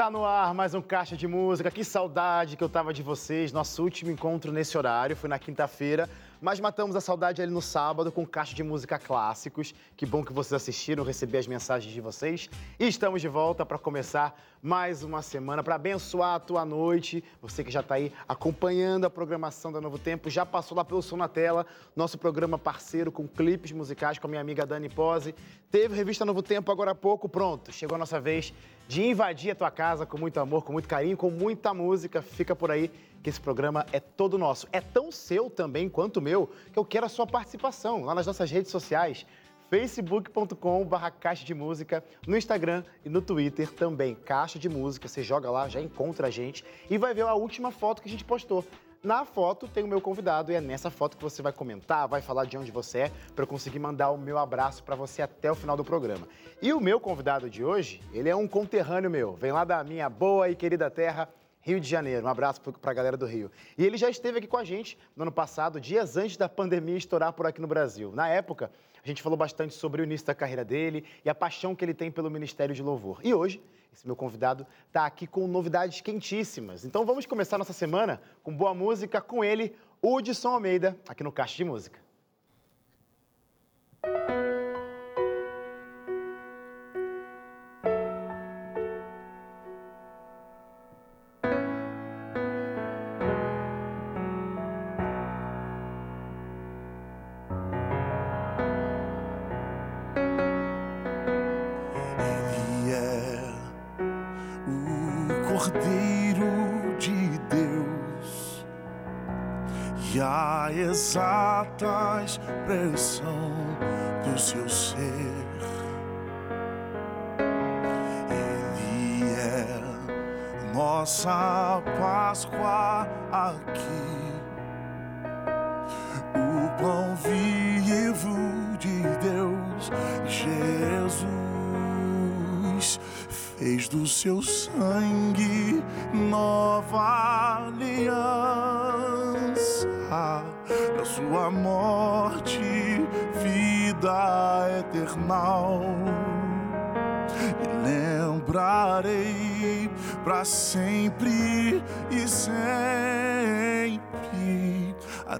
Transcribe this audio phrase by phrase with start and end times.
[0.00, 1.70] Tá no ar mais um Caixa de Música.
[1.70, 3.52] Que saudade que eu tava de vocês.
[3.52, 6.08] Nosso último encontro nesse horário foi na quinta-feira.
[6.40, 9.74] Mas matamos a saudade ali no sábado com Caixa de Música Clássicos.
[9.94, 12.48] Que bom que vocês assistiram, recebi as mensagens de vocês.
[12.78, 17.22] E estamos de volta para começar mais uma semana, para abençoar a tua noite.
[17.42, 21.02] Você que já está aí acompanhando a programação da Novo Tempo, já passou lá pelo
[21.02, 25.34] Som na Tela, nosso programa parceiro com clipes musicais com a minha amiga Dani Pose.
[25.70, 27.70] Teve revista Novo Tempo agora há pouco, pronto.
[27.70, 28.54] Chegou a nossa vez
[28.88, 32.22] de invadir a tua casa com muito amor, com muito carinho, com muita música.
[32.22, 32.90] Fica por aí
[33.22, 34.66] que esse programa é todo nosso.
[34.72, 38.50] É tão seu também quanto meu que eu quero a sua participação lá nas nossas
[38.50, 39.26] redes sociais
[39.70, 45.06] facebook.com.br Caixa de Música, no Instagram e no Twitter também, Caixa de Música.
[45.06, 48.10] Você joga lá, já encontra a gente e vai ver a última foto que a
[48.10, 48.64] gente postou.
[49.02, 52.20] Na foto tem o meu convidado e é nessa foto que você vai comentar, vai
[52.20, 55.50] falar de onde você é, para eu conseguir mandar o meu abraço para você até
[55.50, 56.28] o final do programa.
[56.60, 60.10] E o meu convidado de hoje, ele é um conterrâneo meu, vem lá da minha
[60.10, 61.30] boa e querida terra,
[61.60, 62.26] Rio de Janeiro.
[62.26, 63.50] Um abraço para a galera do Rio.
[63.76, 66.96] E ele já esteve aqui com a gente no ano passado, dias antes da pandemia
[66.96, 68.12] estourar por aqui no Brasil.
[68.12, 68.70] Na época,
[69.04, 71.94] a gente falou bastante sobre o início da carreira dele e a paixão que ele
[71.94, 73.20] tem pelo Ministério de Louvor.
[73.22, 76.84] E hoje, esse meu convidado está aqui com novidades quentíssimas.
[76.84, 81.56] Então vamos começar nossa semana com boa música com ele, Hudson Almeida, aqui no Caixa
[81.56, 82.09] de Música.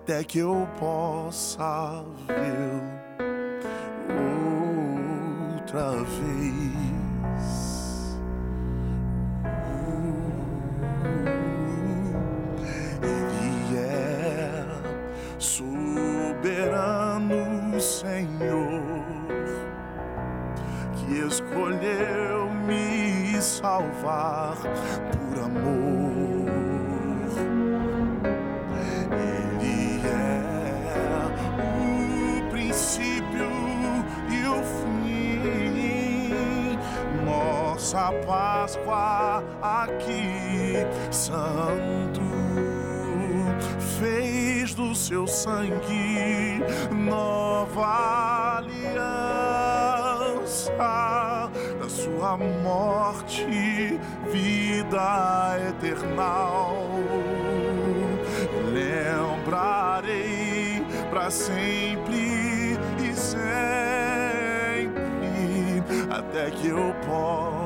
[0.03, 2.81] Até que eu possa ver
[5.59, 6.91] outra vez.
[17.81, 18.82] Senhor
[20.97, 26.19] que escolheu me salvar por amor.
[37.93, 40.75] Nossa Páscoa aqui,
[41.11, 42.21] Santo
[43.99, 46.62] fez do seu sangue
[46.95, 49.11] nova aliança,
[51.81, 53.99] da sua morte,
[54.31, 56.87] vida eternal.
[58.73, 60.06] Lembrarei
[61.11, 63.50] para sempre e sempre,
[66.09, 67.59] até que eu possa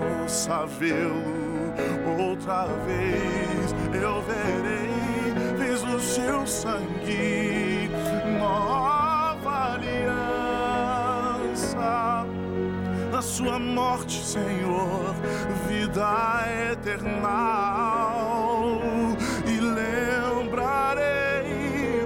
[0.79, 1.73] vê-lo
[2.19, 3.75] outra vez.
[3.93, 4.95] Eu verei
[5.95, 7.91] do seu sangue,
[8.39, 10.25] nova aliança.
[13.13, 15.15] Na sua morte, Senhor,
[15.69, 18.01] vida eternal.
[19.47, 19.61] E
[20.41, 21.05] lembrarei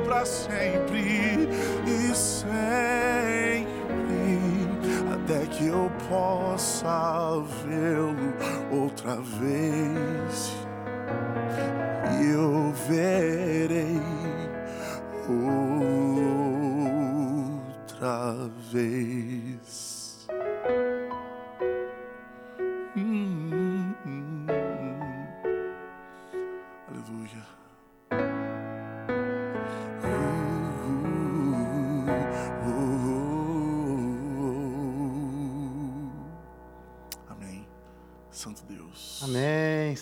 [0.05, 1.49] para sempre
[1.87, 3.18] e sempre,
[5.59, 10.69] que eu possa vê-lo outra vez
[12.21, 14.01] eu verei
[17.69, 19.28] outra vez.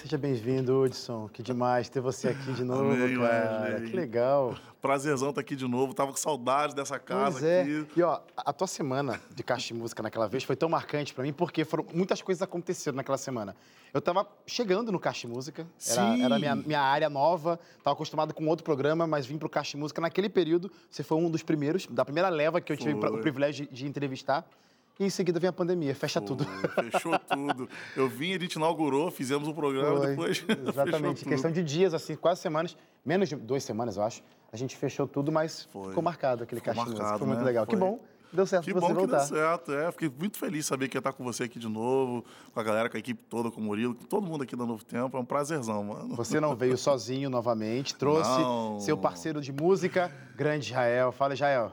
[0.06, 1.28] Seja bem-vindo, Hudson.
[1.32, 3.64] Que demais ter você aqui de novo, Amém, cara.
[3.64, 3.90] Wesley.
[3.90, 4.54] Que legal.
[4.80, 5.92] Prazerzão estar aqui de novo.
[5.94, 7.62] Tava com saudade dessa casa Pois é.
[7.62, 7.86] aqui.
[7.96, 11.24] E ó, a tua semana de Caixa de Música naquela vez foi tão marcante pra
[11.24, 13.56] mim porque foram muitas coisas aconteceram naquela semana.
[13.92, 16.22] Eu tava chegando no Caixa de Música, era, Sim.
[16.22, 19.78] era minha, minha área nova, tava acostumado com outro programa, mas vim pro Caixa de
[19.78, 20.70] Música naquele período.
[20.88, 23.10] Você foi um dos primeiros, da primeira leva que eu tive Foi.
[23.10, 24.48] o privilégio de, de entrevistar.
[24.98, 26.44] E em seguida vem a pandemia, fecha Pô, tudo.
[26.90, 27.68] Fechou tudo.
[27.94, 30.06] Eu vim, a gente inaugurou, fizemos o programa, Foi.
[30.08, 30.44] depois.
[30.68, 31.18] Exatamente.
[31.18, 34.22] fechou Questão de dias, assim, quase semanas, menos de duas semanas, eu acho.
[34.50, 35.88] A gente fechou tudo, mas Foi.
[35.88, 37.44] ficou marcado aquele Ficou Caixa marcado, Foi muito né?
[37.44, 37.66] legal.
[37.66, 37.88] Que Foi.
[37.90, 38.00] bom.
[38.32, 39.18] Deu certo Que você bom que voltar.
[39.18, 39.92] deu certo, é.
[39.92, 42.62] Fiquei muito feliz de saber que ia estar com você aqui de novo, com a
[42.62, 45.16] galera, com a equipe toda, com o Murilo, com todo mundo aqui da Novo Tempo.
[45.16, 46.14] É um prazerzão, mano.
[46.16, 48.80] Você não veio sozinho novamente, trouxe Não.
[48.80, 51.12] seu parceiro de música, grande Israel.
[51.12, 51.70] Fala, Israel.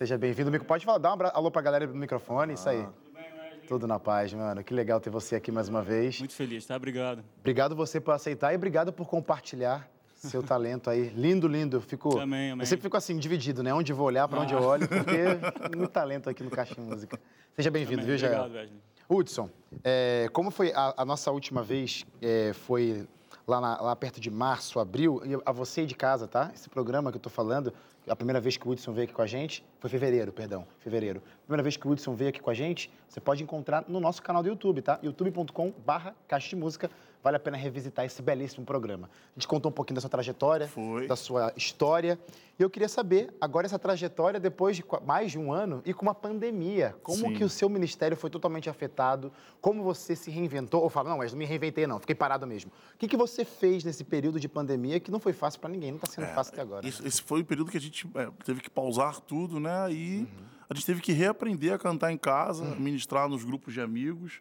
[0.00, 0.50] Seja bem-vindo.
[0.64, 2.88] Pode falar, dá um alô pra galera do microfone, isso aí.
[3.68, 4.64] Tudo na paz, mano.
[4.64, 6.18] Que legal ter você aqui mais uma vez.
[6.20, 6.74] Muito feliz, tá?
[6.74, 7.22] Obrigado.
[7.40, 11.10] Obrigado você por aceitar e obrigado por compartilhar seu talento aí.
[11.14, 11.76] Lindo, lindo.
[11.76, 12.62] Eu Fico, Amém, amém.
[12.62, 13.74] Eu sempre fico assim, dividido, né?
[13.74, 17.20] Onde vou olhar, pra onde eu olho, porque muito talento aqui no Caixa de Música.
[17.54, 18.44] Seja bem-vindo, viu, Israel?
[18.44, 18.80] Obrigado, Wesley.
[19.06, 19.50] Hudson,
[19.84, 23.06] é, como foi a, a nossa última vez, é, foi
[23.50, 26.50] lá, na- lá perto de março, abril, e a você de casa, tá?
[26.54, 27.72] Esse programa que eu tô falando,
[28.08, 31.20] a primeira vez que o Hudson veio aqui com a gente, foi fevereiro, perdão, fevereiro.
[31.44, 34.22] Primeira vez que o Hudson veio aqui com a gente, você pode encontrar no nosso
[34.22, 34.98] canal do YouTube, tá?
[35.02, 36.90] youtube.com barra Caixa de Música.
[37.22, 39.10] Vale a pena revisitar esse belíssimo programa.
[39.36, 41.06] A gente contou um pouquinho da sua trajetória, Foi.
[41.06, 42.18] da sua história.
[42.58, 46.02] E eu queria saber, agora essa trajetória, depois de mais de um ano e com
[46.02, 47.34] uma pandemia, como Sim.
[47.34, 49.30] que o seu ministério foi totalmente afetado?
[49.60, 50.82] Como você se reinventou?
[50.82, 52.70] Ou fala, não, mas não me reinventei não, fiquei parado mesmo.
[52.94, 55.90] O que, que você fez nesse período de pandemia que não foi fácil para ninguém,
[55.92, 56.86] não está sendo fácil até agora?
[56.88, 59.92] Isso- esse foi o período que a gente é, teve que pausar tudo, né?
[59.92, 60.26] E
[60.70, 64.40] a gente teve que reaprender a cantar em casa, ministrar nos grupos de amigos.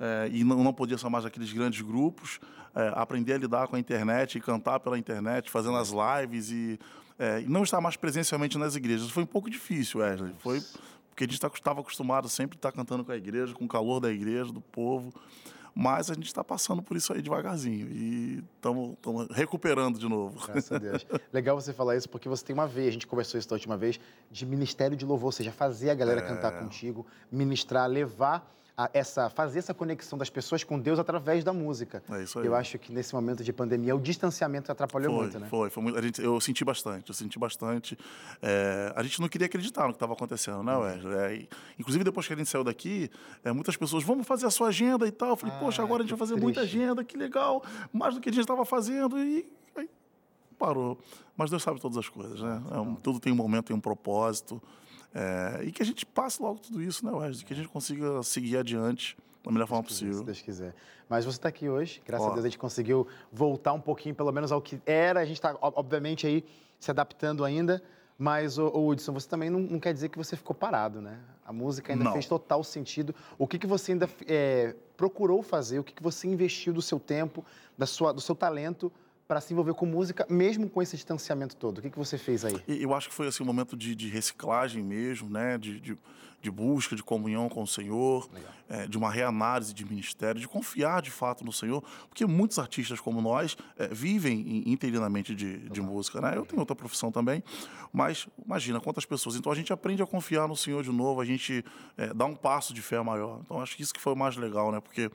[0.00, 2.40] é, e não, não podia ser mais aqueles grandes grupos.
[2.74, 6.78] é, aprender a lidar com a internet e cantar pela internet, fazendo as lives e,
[7.18, 9.10] é, e não estar mais presencialmente nas igrejas.
[9.10, 10.34] Foi um pouco difícil, Wesley.
[10.40, 10.62] Foi
[11.10, 14.00] porque a gente estava acostumado sempre a estar cantando com a igreja, com o calor
[14.00, 15.14] da igreja, do povo.
[15.78, 18.96] Mas a gente está passando por isso aí devagarzinho e estamos
[19.30, 20.46] recuperando de novo.
[20.46, 21.06] Graças a Deus.
[21.30, 23.76] Legal você falar isso, porque você tem uma vez, a gente conversou isso da última
[23.76, 24.00] vez,
[24.30, 29.30] de ministério de louvor, ou seja, fazer a galera cantar contigo, ministrar, levar a essa,
[29.30, 32.02] fazer essa conexão das pessoas com Deus através da música.
[32.10, 32.46] É isso aí.
[32.46, 35.46] Eu acho que nesse momento de pandemia, o distanciamento atrapalhou foi, muito, né?
[35.48, 36.02] Foi, foi muito.
[36.02, 37.96] Gente, eu senti bastante, eu senti bastante.
[38.42, 40.64] É, a gente não queria acreditar no que estava acontecendo, Uhum.
[40.64, 41.14] né, Wesley?
[41.16, 43.10] É, inclusive, depois que a gente saiu daqui,
[43.42, 45.30] é, muitas pessoas, vamos fazer a sua agenda e tal.
[45.30, 46.76] Eu falei, Ah, poxa, agora a gente vai fazer muita triste.
[46.76, 49.16] agenda, que legal, mais do que a gente estava fazendo.
[49.18, 49.46] E
[49.76, 49.88] aí
[50.58, 50.98] parou.
[51.36, 52.62] Mas Deus sabe todas as coisas, né?
[52.72, 54.60] É um- tudo tem um momento, tem um propósito.
[55.14, 57.44] É, e que a gente passe logo tudo isso, né, Wesley?
[57.44, 60.24] Que a gente consiga seguir adiante da melhor forma Se possível.
[60.24, 60.74] Deus quiser.
[61.08, 62.30] Mas você está aqui hoje, graças Ó.
[62.30, 65.20] a Deus a gente conseguiu voltar um pouquinho, pelo menos ao que era.
[65.20, 66.44] A gente está, obviamente, aí
[66.78, 67.82] se adaptando ainda.
[68.18, 71.18] Mas, ô, Hudson, você também não, não quer dizer que você ficou parado, né?
[71.44, 72.12] A música ainda Não.
[72.12, 73.14] fez total sentido.
[73.38, 75.78] O que, que você ainda é, procurou fazer?
[75.78, 77.44] O que, que você investiu do seu tempo,
[77.76, 78.90] da sua, do seu talento
[79.26, 81.78] para se envolver com música, mesmo com esse distanciamento todo?
[81.78, 82.54] O que, que você fez aí?
[82.68, 85.58] Eu acho que foi assim, um momento de, de reciclagem mesmo, né?
[85.58, 85.98] de, de,
[86.40, 88.28] de busca, de comunhão com o Senhor,
[88.68, 93.00] eh, de uma reanálise de ministério, de confiar de fato no Senhor, porque muitos artistas
[93.00, 96.20] como nós eh, vivem in- interinamente de, de música.
[96.20, 96.36] Né?
[96.36, 97.42] Eu tenho outra profissão também,
[97.92, 99.34] mas imagina quantas pessoas.
[99.34, 101.64] Então a gente aprende a confiar no Senhor de novo, a gente
[101.98, 103.40] eh, dá um passo de fé maior.
[103.44, 104.78] Então acho que isso que foi o mais legal, né?
[104.80, 105.10] Porque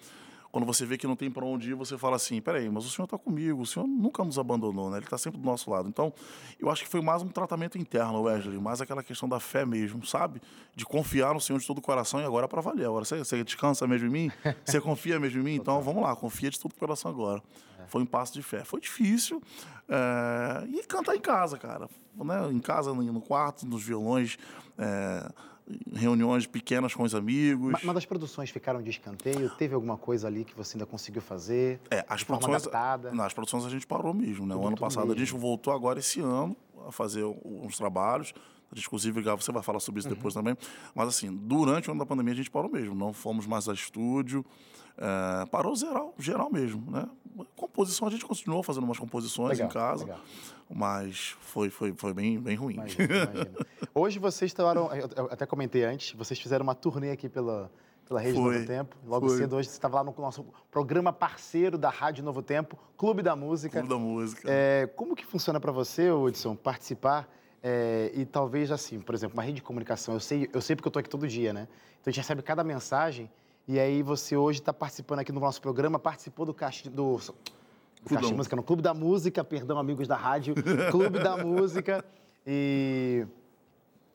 [0.52, 2.90] quando você vê que não tem para onde ir, você fala assim: peraí, mas o
[2.90, 4.98] Senhor está comigo, o Senhor nunca nos abandonou, né?
[4.98, 5.88] Ele está sempre do nosso lado.
[5.88, 6.14] Então,
[6.60, 10.06] eu acho que foi mais um tratamento interno, Wesley, mais aquela questão da fé mesmo,
[10.06, 10.42] sabe?
[10.76, 12.86] De confiar no Senhor de todo o coração e agora é para valer.
[12.86, 14.32] Agora você, você descansa mesmo em mim?
[14.66, 15.56] Você confia mesmo em mim?
[15.56, 17.42] Então vamos lá, confia de todo o coração agora.
[17.88, 18.64] Foi um passo de fé.
[18.64, 19.42] Foi difícil.
[19.90, 21.90] é, E cantar em casa, cara.
[22.16, 22.52] Né?
[22.52, 24.38] Em casa, no no quarto, nos violões.
[24.78, 25.32] é,
[25.94, 27.72] Reuniões pequenas com os amigos.
[27.72, 29.50] Ma- Mas as produções ficaram de escanteio?
[29.52, 31.80] Teve alguma coisa ali que você ainda conseguiu fazer?
[31.90, 32.68] É, as produções,
[33.14, 34.54] não, as produções a gente parou mesmo, né?
[34.54, 35.40] Tudo- o ano passado a gente mesmo.
[35.40, 36.56] voltou agora esse ano
[36.88, 38.34] a fazer uns trabalhos.
[38.72, 40.16] A gente, inclusive, você vai falar sobre isso Uhum.
[40.16, 40.56] depois também.
[40.96, 42.96] Mas assim, durante o ano da pandemia a gente parou mesmo.
[42.96, 44.46] Não fomos mais a estúdio.
[45.02, 47.08] É, parou geral, geral mesmo, né?
[47.56, 50.04] Composição, a gente continuou fazendo umas composições Legal, em casa.
[50.04, 50.20] legal.
[50.70, 52.76] Mas foi, foi, foi bem, bem ruim.
[52.76, 53.66] Imagino, imagino.
[53.96, 54.90] Hoje vocês estavam,
[55.30, 57.72] até comentei antes, vocês fizeram uma turnê aqui pela,
[58.08, 58.96] pela Rede Foi, Novo Tempo.
[59.08, 59.38] Logo foi.
[59.38, 63.36] cedo, hoje você estava lá no nosso programa parceiro da Rádio Novo Tempo, Clube da
[63.36, 63.80] Música.
[63.80, 64.48] Clube da música.
[64.48, 67.28] É, como que funciona para você, Hudson, participar
[67.64, 70.88] é, e talvez assim, por exemplo, uma rede de comunicação, eu sei, eu sei porque
[70.88, 71.68] eu tô aqui todo dia, né?
[72.00, 73.30] Então a gente recebe cada mensagem
[73.72, 78.10] E aí você hoje está participando aqui no nosso programa, participou do caixa do, do
[78.10, 80.54] Caixa de Música, no Clube da Música, perdão, amigos da rádio,
[80.92, 82.04] Clube da Música.
[82.46, 83.26] E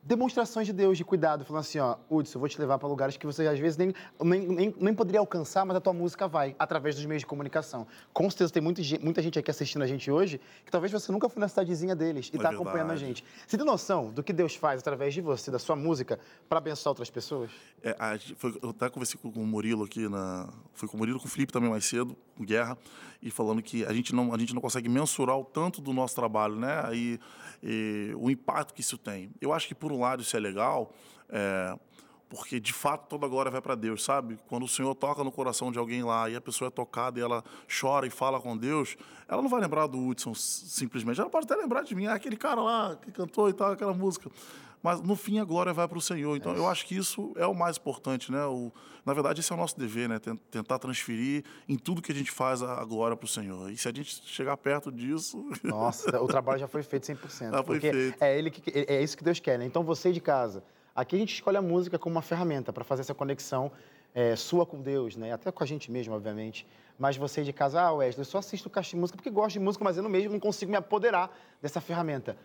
[0.07, 3.17] demonstrações de Deus, de cuidado, falando assim, ó, Hudson, eu vou te levar para lugares
[3.17, 6.55] que você às vezes nem, nem, nem, nem, poderia alcançar, mas a tua música vai,
[6.59, 7.89] através dos meios de comunicação.
[8.13, 11.29] Com certeza tem muita, muita gente aqui assistindo a gente hoje, que talvez você nunca
[11.29, 13.25] foi na cidadezinha deles e está é acompanhando a gente.
[13.47, 16.93] Você tem noção do que Deus faz através de você, da sua música, para abençoar
[16.93, 17.51] outras pessoas?
[17.83, 21.19] É, a, foi, eu até conversei com o Murilo aqui, na, fui com o Murilo,
[21.19, 22.79] com o Felipe também mais cedo, com Guerra,
[23.21, 26.15] e falando que a gente não, a gente não consegue mensurar o tanto do nosso
[26.15, 26.83] trabalho, né?
[26.85, 27.19] Aí,
[27.63, 29.31] e, o impacto que isso tem.
[29.41, 30.93] Eu acho que, por um lado, isso é legal,
[31.29, 31.79] é,
[32.29, 34.39] porque de fato toda glória vai para Deus, sabe?
[34.49, 37.23] Quando o Senhor toca no coração de alguém lá e a pessoa é tocada e
[37.23, 37.45] ela
[37.81, 38.97] chora e fala com Deus,
[39.29, 42.37] ela não vai lembrar do Hudson simplesmente, ela pode até lembrar de mim, ah, aquele
[42.37, 44.31] cara lá que cantou e tal, aquela música.
[44.87, 46.37] Mas no fim a glória vai para o Senhor.
[46.37, 48.45] Então é eu acho que isso é o mais importante, né?
[48.45, 48.71] O,
[49.05, 50.21] na verdade, esse é o nosso dever, né?
[50.49, 53.69] Tentar transferir em tudo que a gente faz a glória para o Senhor.
[53.69, 55.45] E se a gente chegar perto disso.
[55.65, 57.51] Nossa, o trabalho já foi feito 100%.
[57.51, 58.23] Já foi feito.
[58.23, 59.65] É, ele que, é isso que Deus quer, né?
[59.65, 60.63] Então você de casa,
[60.95, 63.73] aqui a gente escolhe a música como uma ferramenta para fazer essa conexão
[64.15, 65.33] é, sua com Deus, né?
[65.33, 66.65] Até com a gente mesmo, obviamente.
[66.97, 69.61] Mas você de casa, ah, Wesley, eu só assisto caixa de música porque gosto de
[69.61, 72.37] música, mas eu mesmo não consigo me apoderar dessa ferramenta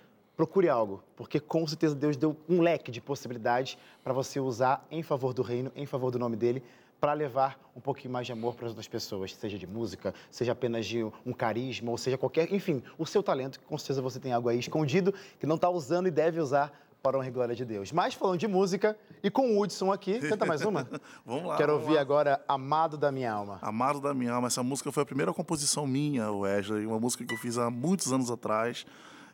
[0.42, 5.04] procure algo, porque com certeza Deus deu um leque de possibilidades para você usar em
[5.04, 6.64] favor do reino, em favor do nome dele,
[7.00, 10.54] para levar um pouquinho mais de amor para as outras pessoas, seja de música, seja
[10.54, 14.20] apenas de um carisma, ou seja qualquer, enfim, o seu talento, que com certeza você
[14.20, 17.32] tem algo aí escondido que não está usando e deve usar para a honra e
[17.32, 17.92] glória de Deus.
[17.92, 20.90] Mas falando de música, e com o Hudson aqui, canta mais uma?
[21.24, 21.56] vamos lá.
[21.56, 22.02] Quero vamos ouvir lá.
[22.02, 23.60] agora Amado da Minha Alma.
[23.62, 24.48] Amado da Minha Alma.
[24.48, 28.12] Essa música foi a primeira composição minha, Wesley, uma música que eu fiz há muitos
[28.12, 28.88] anos atrás.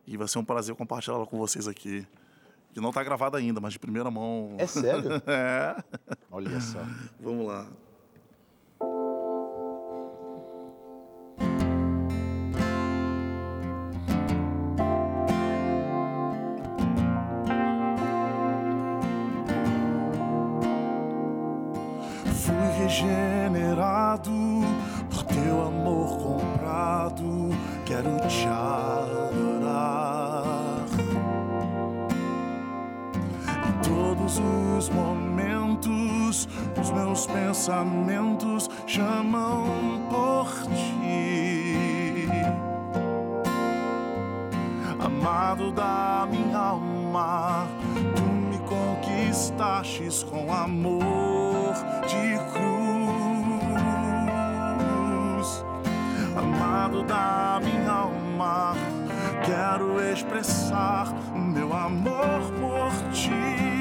[0.08, 2.08] E vai ser um prazer compartilhá-la com vocês aqui.
[2.74, 4.56] Que não está gravada ainda, mas de primeira mão.
[4.58, 5.22] É sério?
[5.28, 5.76] é.
[6.32, 6.80] Olha só.
[7.20, 7.68] Vamos lá.
[22.34, 24.32] Fui regenerado
[25.10, 27.50] por teu amor comprado.
[27.86, 29.07] Quero te adorar
[34.40, 36.48] os momentos.
[36.80, 39.66] Os meus pensamentos chamam
[40.10, 42.28] por ti,
[45.00, 47.68] amado da minha alma.
[48.16, 51.74] Tu me conquistastes com amor
[52.08, 52.68] de cruz,
[56.38, 58.76] amado da minha alma.
[59.46, 63.77] Quero expressar o meu amor por ti.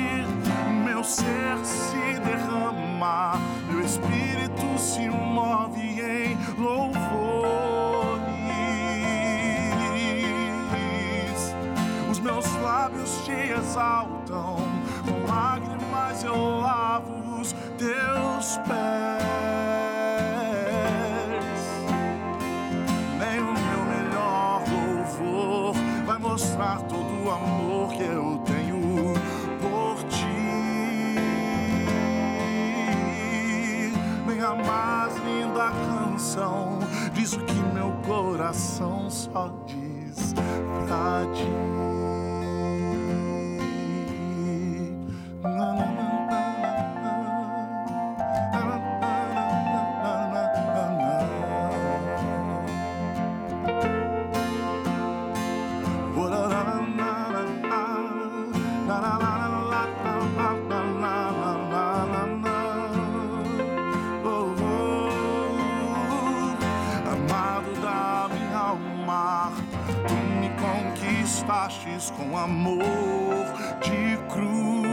[1.07, 7.07] Ser se derrama, meu espírito se move em louvores.
[12.11, 14.57] Os meus lábios te exaltam,
[15.05, 19.27] com lágrimas eu lavo os teus pés.
[26.19, 28.26] Mostrar todo o amor que eu
[34.47, 36.79] A mais linda canção
[37.13, 40.35] diz o que meu coração só diz
[40.87, 41.76] pra ti.
[72.05, 72.85] Com amor
[73.83, 74.87] de cruz.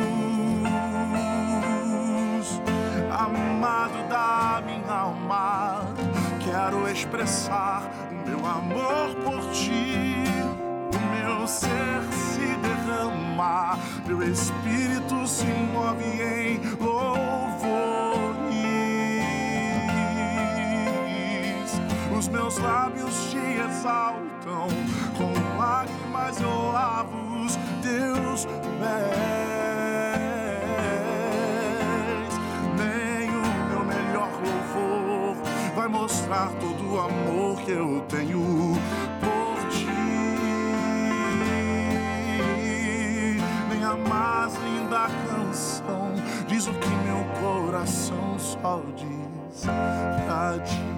[3.11, 5.85] Amado da minha alma,
[6.39, 10.23] quero expressar o meu amor por ti.
[10.93, 17.33] O meu ser se derrama, meu espírito se move em louvores.
[22.17, 24.67] Os meus lábios te exaltam,
[26.23, 28.93] com lágrimas eu lavo os teus pés.
[32.77, 35.35] Nem o meu melhor louvor
[35.75, 38.77] vai mostrar todo o amor que eu tenho
[39.19, 39.87] por ti.
[43.69, 46.13] Nem a mais linda da canção
[46.47, 49.65] diz o que meu coração só diz
[50.25, 50.92] pra ti.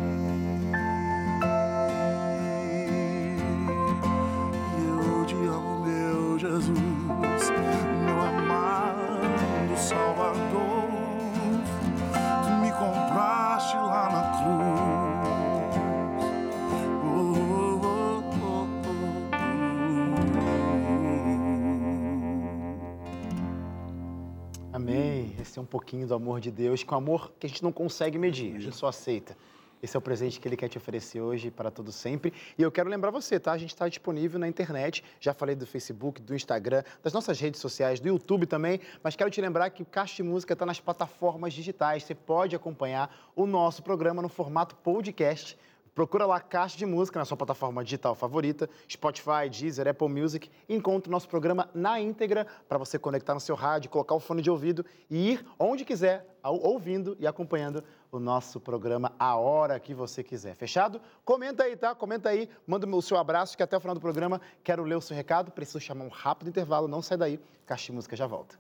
[25.75, 28.77] Pouquinho do amor de Deus, com amor que a gente não consegue medir, a gente
[28.77, 29.36] só aceita.
[29.84, 32.32] Esse é o presente que ele quer te oferecer hoje para todo sempre.
[32.58, 33.51] E eu quero lembrar você, tá?
[33.51, 35.03] A gente está disponível na internet.
[35.20, 38.79] Já falei do Facebook, do Instagram, das nossas redes sociais, do YouTube também.
[39.03, 42.03] Mas quero te lembrar que o Caixa de Música está nas plataformas digitais.
[42.03, 45.58] Você pode acompanhar o nosso programa no formato podcast.
[45.95, 50.75] Procura lá Caixa de Música na sua plataforma digital favorita, Spotify, Deezer, Apple Music, e
[50.75, 54.41] encontre o nosso programa na íntegra para você conectar no seu rádio, colocar o fone
[54.41, 59.93] de ouvido e ir onde quiser, ouvindo e acompanhando o nosso programa a hora que
[59.93, 60.53] você quiser.
[60.55, 60.99] Fechado?
[61.23, 61.95] Comenta aí, tá?
[61.95, 65.01] Comenta aí, manda o seu abraço, que até o final do programa quero ler o
[65.01, 65.49] seu recado.
[65.49, 67.39] Preciso chamar um rápido intervalo, não sai daí.
[67.65, 68.59] Caixa de Música já volta.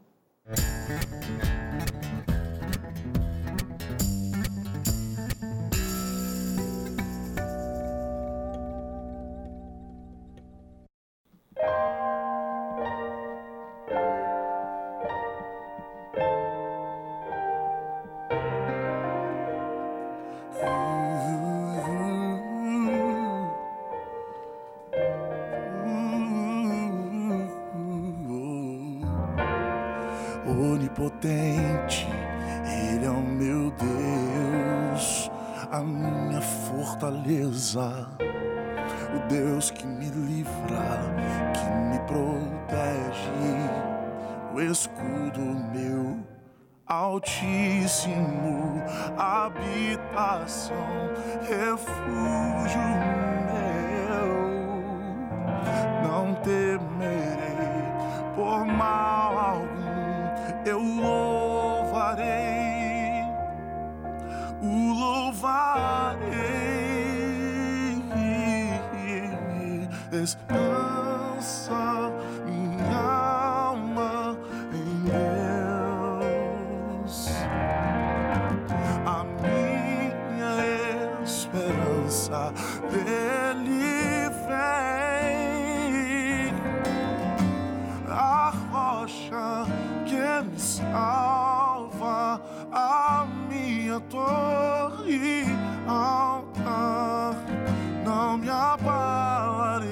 [90.57, 92.41] Salva,
[92.71, 95.45] a minha torre
[95.87, 97.35] alta,
[98.03, 99.85] não me abalarei.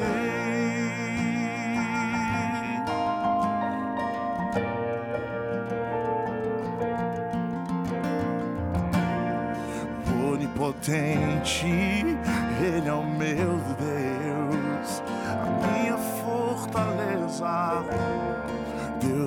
[10.31, 17.83] Onipotente, Ele é o meu Deus, a minha fortaleza.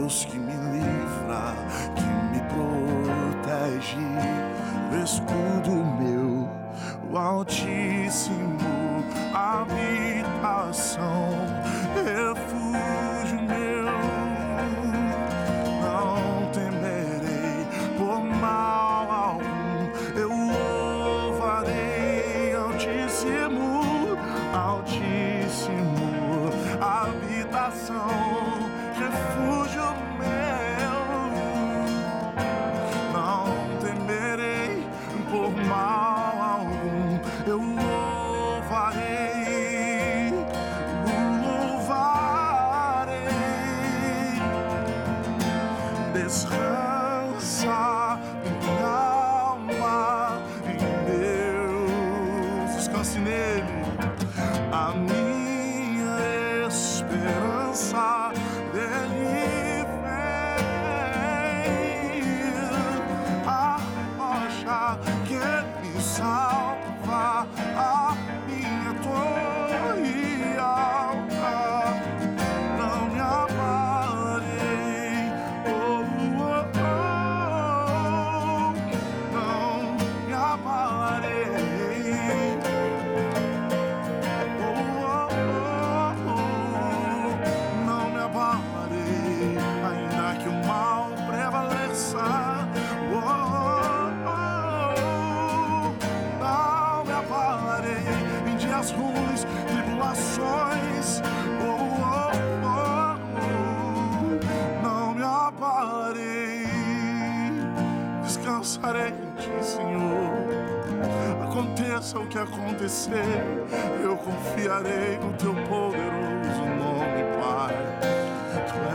[0.06, 1.52] Deus que me livra,
[1.96, 3.98] que me protege,
[4.92, 6.48] o escudo meu,
[7.10, 8.56] o Altíssimo,
[9.34, 11.02] habitação,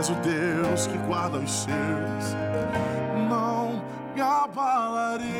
[0.02, 2.34] és o Deus que guarda os seus,
[3.30, 3.80] não
[4.12, 5.30] me abalarei.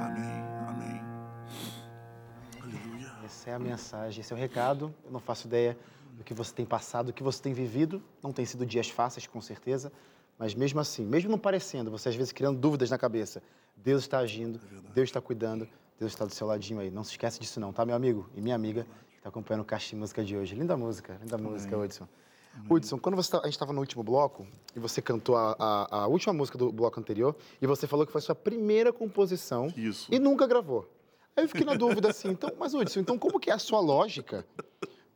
[0.00, 1.02] Amém, amém.
[2.62, 3.12] Aleluia.
[3.26, 4.94] Essa é a mensagem, esse é o recado.
[5.04, 5.76] Eu não faço ideia
[6.14, 8.02] do que você tem passado, do que você tem vivido.
[8.22, 9.92] Não tem sido dias fáceis, com certeza.
[10.38, 13.42] Mas mesmo assim, mesmo não parecendo, você às vezes criando dúvidas na cabeça,
[13.76, 14.60] Deus está agindo,
[14.94, 16.90] Deus está cuidando, Deus está do seu ladinho aí.
[16.90, 19.64] Não se esquece disso não, tá, meu amigo e minha amiga que está acompanhando o
[19.64, 20.54] Caixa de Música de hoje.
[20.54, 22.06] Linda música, linda música, Hudson.
[22.68, 25.96] Hudson, quando você tá- a gente estava no último bloco e você cantou a, a-
[26.02, 30.08] a última música do bloco anterior e você falou que foi sua primeira composição Isso.
[30.12, 30.88] e nunca gravou.
[31.36, 33.78] Aí eu fiquei na dúvida assim, então, mas Hudson, então como que é a sua
[33.80, 34.44] lógica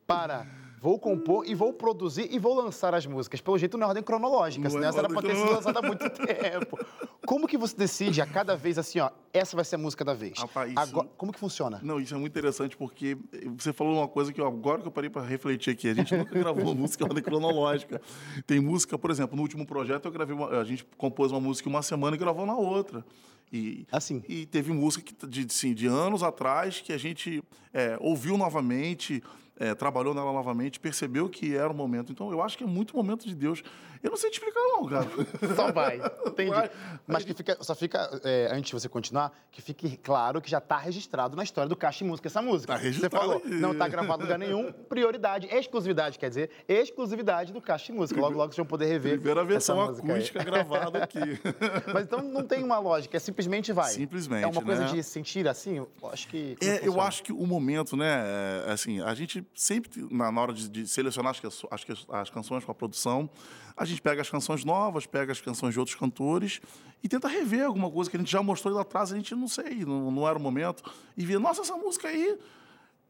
[0.07, 0.45] para
[0.83, 3.39] vou compor e vou produzir e vou lançar as músicas?
[3.39, 5.81] Pelo jeito é ordem cronológica, Não senão é essa era pra ter sido lançada há
[5.81, 6.77] muito tempo.
[7.25, 10.13] Como que você decide a cada vez assim, ó, essa vai ser a música da
[10.13, 10.37] vez?
[10.37, 11.79] Rapaz, isso- Agora, como que funciona?
[11.81, 13.17] Não, isso é muito interessante porque
[13.57, 16.13] você falou uma coisa que eu- agora que eu parei para refletir aqui, a gente
[16.17, 18.01] nunca gravou música em ordem cronológica.
[18.45, 21.69] Tem música, por exemplo, no último projeto eu gravei, uma- a gente compôs uma música
[21.69, 23.05] uma semana e gravou na outra.
[23.53, 24.21] E, Assim.
[24.27, 27.41] e teve música que, de, sim, de anos atrás que a gente
[27.73, 29.23] é, ouviu novamente,
[29.57, 32.11] é, trabalhou nela novamente, percebeu que era o momento.
[32.11, 33.63] Então eu acho que é muito momento de Deus.
[34.03, 35.07] Eu não sei te explicar não, cara.
[35.55, 36.49] Só vai, entendi.
[36.49, 36.69] Vai.
[37.07, 40.57] Mas que fica, só fica, é, antes de você continuar, que fique claro que já
[40.57, 42.73] está registrado na história do Caixa e Música essa música.
[42.73, 47.53] Tá registrado Você falou, não está gravado em lugar nenhum, prioridade, exclusividade, quer dizer, exclusividade
[47.53, 48.19] do Caixa e Música.
[48.19, 50.13] Logo, logo vocês vão poder rever Primeira versão essa música aí.
[50.15, 51.19] acústica gravada aqui.
[51.93, 53.91] Mas então não tem uma lógica, é simplesmente vai.
[53.91, 54.91] Simplesmente, É uma coisa né?
[54.91, 56.57] de sentir assim, eu acho que...
[56.59, 58.23] É, eu acho que o momento, né,
[58.67, 62.71] é, assim, a gente sempre, na, hora de, de selecionar as, as, as canções com
[62.71, 63.29] a produção,
[63.75, 66.61] a gente pega as canções novas, pega as canções de outros cantores
[67.03, 69.47] e tenta rever alguma coisa que a gente já mostrou lá atrás, a gente não
[69.47, 70.83] sei, não, não era o momento,
[71.17, 72.37] e ver, nossa, essa música aí,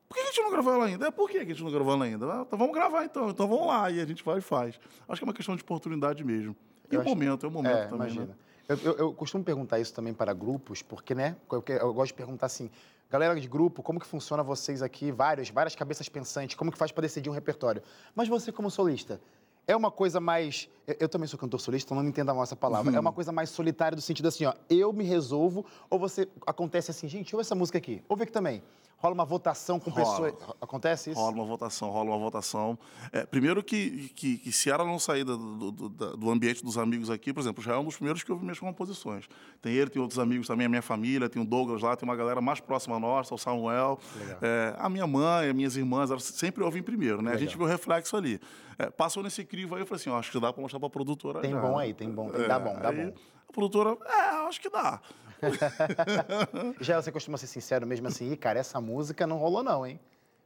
[0.07, 1.07] por que a gente não gravou ela ainda?
[1.07, 2.25] É, por que a gente não gravou ela ainda?
[2.45, 4.79] Então vamos gravar então, então vamos lá, e a gente vai e faz.
[5.07, 6.55] Acho que é uma questão de oportunidade mesmo.
[6.91, 8.25] E Eu o momento, é o momento É, também, imagina.
[8.27, 8.33] né?
[8.69, 12.07] Eu, eu- eu costumo perguntar isso também para grupos, porque, né, eu, que- eu gosto
[12.11, 12.69] de perguntar assim,
[13.09, 16.91] galera de grupo, como que funciona vocês aqui, vários, várias cabeças pensantes, como que faz
[16.91, 17.81] para decidir um repertório?
[18.15, 19.19] Mas você como solista,
[19.67, 22.55] é uma coisa mais, eu, também sou cantor solista, então não me entenda mal essa
[22.55, 22.97] palavra, Uhum.
[22.97, 26.91] é uma coisa mais solitária do sentido assim, ó, eu me resolvo, ou você, acontece
[26.91, 28.61] assim, gente, ouve essa música aqui, ouve aqui também.
[29.03, 30.29] Rola uma votação com Rola.
[30.29, 31.19] pessoas, acontece isso?
[31.19, 32.79] Rola uma votação, rola uma votação.
[33.11, 35.35] É, primeiro que, que, que se ela não sair do,
[35.71, 38.45] do, do- ambiente dos amigos aqui, por exemplo, já é um dos primeiros que ouve
[38.45, 39.25] minhas composições.
[39.61, 42.15] Tem ele, tem outros amigos também, a minha família, tem o Douglas lá, tem uma
[42.15, 43.99] galera mais próxima nossa, o Samuel.
[44.41, 47.33] É, a minha mãe, as minhas irmãs, elas sempre ouvem primeiro, né?
[47.33, 48.39] A gente vê o reflexo ali.
[48.79, 50.87] É, passou nesse crivo aí, eu falei assim, ó, acho que dá para mostrar para
[50.87, 51.59] a produtora Tem já.
[51.59, 53.13] bom aí, tem bom, tem- dá bom, dá aí bom.
[53.49, 55.01] A produtora, é, acho que dá.
[56.79, 59.99] Já você costuma ser sincero mesmo assim, Ih, cara, essa música não rolou não, hein?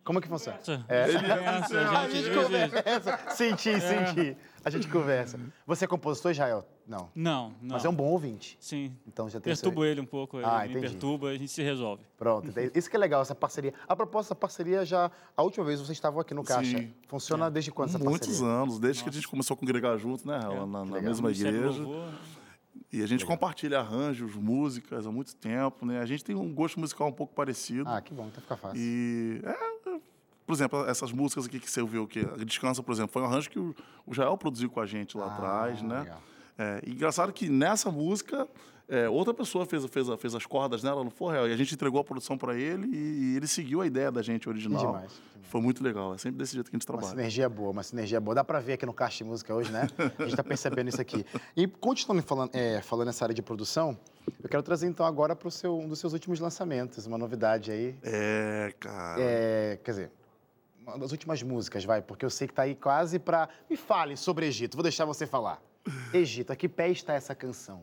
[0.04, 0.58] Como que funciona?
[0.88, 1.02] É.
[1.02, 1.14] É.
[1.14, 3.20] Conversa, A a gente conversa.
[3.32, 4.38] Senti, senti.
[4.64, 5.38] A gente conversa.
[5.66, 6.66] Você é compositor, Israel?
[6.88, 7.10] Não.
[7.14, 7.74] Não, não.
[7.76, 8.58] Mas é um bom ouvinte.
[8.62, 8.96] Sim.
[9.06, 10.94] Então já tem seu- Perturbo ele um pouco, Ah, ele me entendi.
[10.94, 12.06] perturba, a gente se resolve.
[12.18, 12.54] Pronto.
[12.74, 13.74] Isso que é legal, essa parceria.
[13.86, 15.12] A propósito, essa parceria já...
[15.36, 16.78] A última vez vocês estavam aqui no Caixa.
[16.78, 16.94] Sim.
[17.10, 18.54] Funciona desde quando essa Muitos parceria?
[18.54, 21.58] anos, desde que a gente começou a congregar junto, né, Raul, na, na mesma Ministério
[21.60, 21.84] igreja.
[21.84, 22.14] Louvor,
[22.92, 26.00] E a gente compartilha arranjos, músicas há muito tempo, né?
[26.00, 27.90] A gente tem um gosto musical um pouco parecido.
[27.90, 28.80] Ah, que bom, então fica fácil.
[28.80, 30.00] E, é,
[30.46, 33.26] por exemplo, essas músicas aqui que você ouviu, que a Descansa, por exemplo, foi um
[33.26, 36.00] arranjo que o, o Jael produziu com a gente lá Ah, atrás, né?
[36.00, 36.22] legal.
[36.58, 38.48] É, e engraçado que nessa música,
[38.90, 41.48] é, outra pessoa fez, fez, fez as cordas nela, não foi real.
[41.50, 44.48] E a gente entregou a produção para ele e, ele seguiu a ideia da gente
[44.48, 44.80] original.
[44.80, 46.14] Demais, que Foi muito legal.
[46.14, 47.10] É sempre desse jeito que a gente Uma trabalha.
[47.10, 48.36] sinergia boa, uma sinergia boa.
[48.36, 49.88] Dá pra ver aqui no Caixa de Música hoje, né?
[50.18, 51.26] A gente tá percebendo isso aqui.
[51.56, 53.98] E continuando falando, é, falando nessa área de produção,
[54.42, 57.96] eu quero trazer então agora para seu, um dos seus últimos lançamentos, uma novidade aí.
[58.04, 59.22] É, cara.
[59.22, 60.12] É, quer dizer,
[60.86, 63.50] uma das últimas músicas, vai, porque eu sei que tá aí quase pra.
[63.70, 65.62] Me fale sobre Egito, vou deixar você falar.
[66.14, 67.82] Egito, a que pé está essa canção?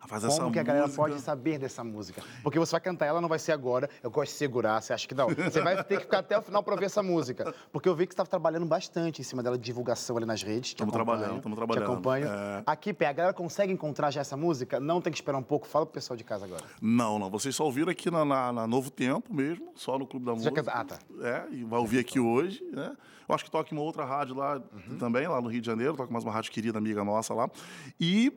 [0.00, 2.22] Rapaz, Como que a galera pode saber dessa música?
[2.42, 3.88] Porque você vai cantar ela, não vai ser agora.
[4.02, 5.28] Eu gosto de segurar, você acha que não?
[5.28, 7.54] Você vai ter que ficar até o final para ver essa música.
[7.70, 10.42] Porque eu vi que você estava trabalhando bastante em cima dela, de divulgação ali nas
[10.42, 10.72] redes.
[10.74, 11.84] Acompanho, trabalhando, tamo trabalhando.
[11.86, 12.26] Te acompanho.
[12.28, 12.62] É.
[12.66, 14.80] Aqui, pé, a galera consegue encontrar já essa música?
[14.80, 15.66] Não tem que esperar um pouco?
[15.66, 16.64] Fala pro pessoal de casa agora.
[16.80, 17.30] Não, não.
[17.30, 20.36] Vocês só ouviram aqui na, na- na Novo Tempo mesmo, só no Clube da já
[20.36, 20.54] Música.
[20.56, 20.98] canta- ah, tá.
[21.22, 22.96] É, e vai ouvir aqui hoje, né?
[23.28, 24.56] Eu acho que toca em uma outra rádio lá
[24.88, 24.98] Uhum.
[24.98, 27.48] também, lá no Rio de Janeiro, toca mais uma rádio querida, amiga nossa lá.
[28.00, 28.32] E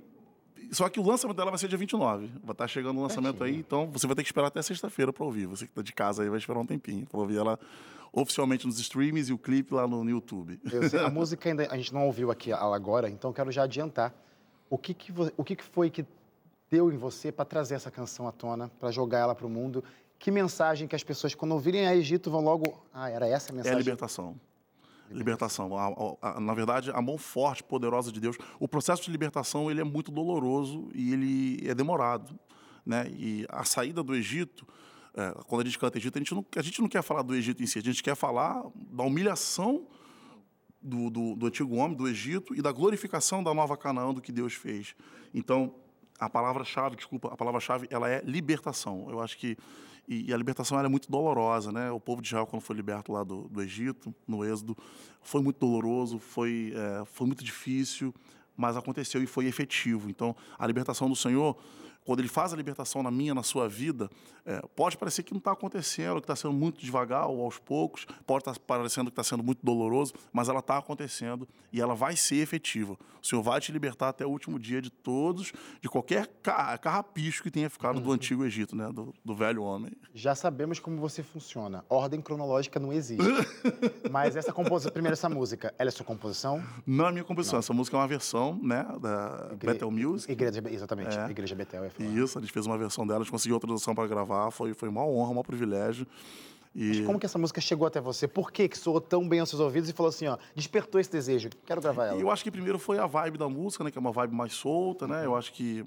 [0.73, 2.29] Só que o lançamento dela vai ser dia 29.
[2.43, 3.57] Vai estar chegando o lançamento Pertinho.
[3.57, 5.45] aí, então você vai ter que esperar até sexta-feira para ouvir.
[5.45, 7.59] Você que está de casa aí vai esperar um tempinho para ouvir ela
[8.11, 10.59] oficialmente nos streams e o clipe lá no, no YouTube.
[10.71, 13.51] Eu sei, a música ainda a gente não ouviu aqui ela agora, então eu quero
[13.51, 14.13] já adiantar.
[14.69, 16.05] O que, que, o que, que foi que
[16.69, 19.83] deu em você para trazer essa canção à tona, para jogar ela para o mundo?
[20.17, 22.81] Que mensagem que as pessoas, quando ouvirem a Egito, vão logo.
[22.93, 23.77] Ah, era essa a É a mensagem?
[23.79, 24.35] libertação.
[25.13, 25.75] Libertação.
[25.77, 28.37] A- a- a- na verdade, a mão forte, poderosa de Deus.
[28.59, 32.37] O processo de libertação ele é muito doloroso e ele é demorado.
[32.85, 33.07] Né?
[33.11, 34.67] E a saída do Egito,
[35.15, 37.33] é, quando a gente canta Egito, a gente, não, a gente não quer falar do
[37.33, 39.87] Egito em si, a gente quer falar da humilhação
[40.81, 44.33] do, do, do antigo homem, do Egito, e da glorificação da nova Canaã, do que
[44.33, 44.93] Deus fez.
[45.33, 45.75] Então,
[46.19, 49.07] a palavra-chave, desculpa, a palavra-chave, ela é libertação.
[49.09, 49.57] Eu acho que
[50.07, 51.91] e, e a libertação ela é muito dolorosa, né?
[51.91, 54.77] O povo de Israel quando foi liberto lá do, do Egito, no Êxodo,
[55.21, 58.13] foi muito doloroso, foi é, foi muito difícil,
[58.55, 60.09] mas aconteceu e foi efetivo.
[60.09, 61.57] Então, a libertação do Senhor
[62.05, 64.09] quando ele faz a libertação na minha, na sua vida,
[64.45, 68.05] é, pode parecer que não está acontecendo, que está sendo muito devagar ou aos poucos,
[68.25, 72.15] pode estar parecendo que está sendo muito doloroso, mas ela está acontecendo e ela vai
[72.15, 72.93] ser efetiva.
[73.21, 77.41] O Senhor vai te libertar até o último dia de todos, de qualquer ca- carrapicho
[77.41, 79.91] que tenha ficado do antigo Egito, né, do, do velho homem.
[80.13, 81.85] Já sabemos como você funciona.
[81.89, 83.23] Ordem cronológica não existe.
[84.11, 86.61] Mas essa composição, primeiro essa música, ela é sua composição?
[86.85, 90.31] Não é minha composição, essa música é uma versão né, da Igre- Bethel Music.
[90.31, 91.17] Igreja, exatamente.
[91.17, 91.29] É.
[91.29, 92.23] Igreja Betel, eu ia falar.
[92.23, 94.89] Isso, a gente fez uma versão dela, a gente conseguiu autorização para gravar, foi, foi
[94.89, 96.07] uma honra, um privilégio.
[96.75, 97.03] E...
[97.03, 98.27] Como que essa música chegou até você?
[98.27, 101.11] Por que que soou tão bem aos seus ouvidos e falou assim, ó, despertou esse
[101.11, 102.19] desejo, quero gravar ela?
[102.19, 103.91] Eu acho que primeiro foi a vibe da música, né?
[103.91, 105.23] Que é uma vibe mais solta, né?
[105.23, 105.85] Eu acho que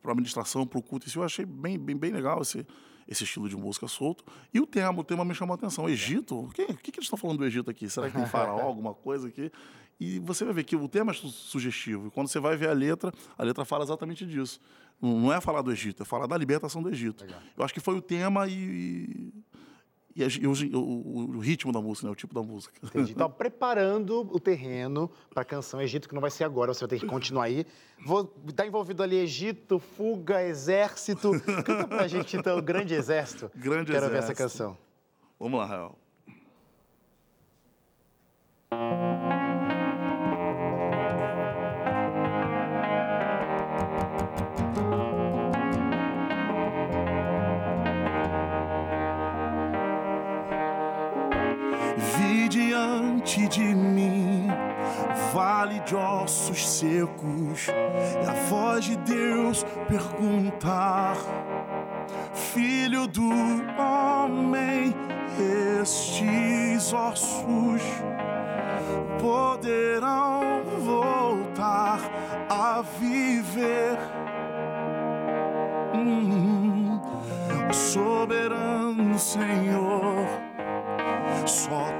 [0.00, 2.64] para administração, para o culto, isso eu achei bem, bem, bem legal esse,
[3.08, 4.24] esse estilo de música solto.
[4.54, 5.88] E o tema, o tema me chamou a atenção.
[5.88, 6.38] Egito?
[6.38, 7.90] O que, o que, que eles estão falando do Egito aqui?
[7.90, 9.50] Será que tem faraó, alguma coisa aqui?
[10.00, 12.06] E você vai ver que o tema é su- sugestivo.
[12.06, 14.60] E quando você vai ver a letra, a letra fala exatamente disso.
[15.00, 17.24] Não é falar do Egito, é falar da libertação do Egito.
[17.24, 17.40] Legal.
[17.56, 19.32] Eu acho que foi o tema e,
[20.14, 22.12] e, a- e o, o- o ritmo da música, né?
[22.12, 22.74] o tipo da música.
[22.82, 23.10] Entendi.
[23.12, 26.88] Então, preparando o terreno para a canção Egito, que não vai ser agora, você vai
[26.90, 27.66] ter que continuar aí.
[28.04, 31.30] Vou estar envolvido ali Egito, fuga, exército.
[31.64, 33.50] Canta pra gente, então, Grande Exército.
[33.56, 34.36] Grande Quero ver essa Exército.
[34.64, 34.78] canção.
[35.40, 35.98] Vamos lá, Rael.
[53.28, 54.48] Diante de mim
[55.34, 61.14] vale de ossos secos e a voz de Deus perguntar:
[62.32, 63.28] Filho do
[63.78, 64.94] homem,
[65.78, 67.82] estes ossos
[69.20, 72.00] poderão voltar
[72.48, 73.98] a viver.
[75.94, 76.98] Hum,
[77.72, 79.87] soberano Senhor.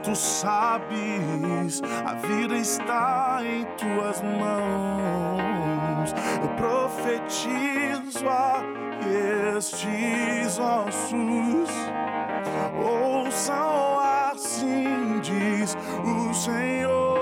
[0.09, 6.14] Tu sabes, a vida está em tuas mãos.
[6.40, 8.62] Eu profetizo a
[9.55, 11.68] estes ossos.
[12.83, 17.18] Ouçam assim diz o Senhor.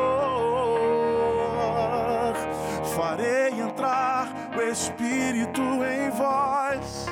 [2.95, 7.07] Farei entrar o Espírito em vós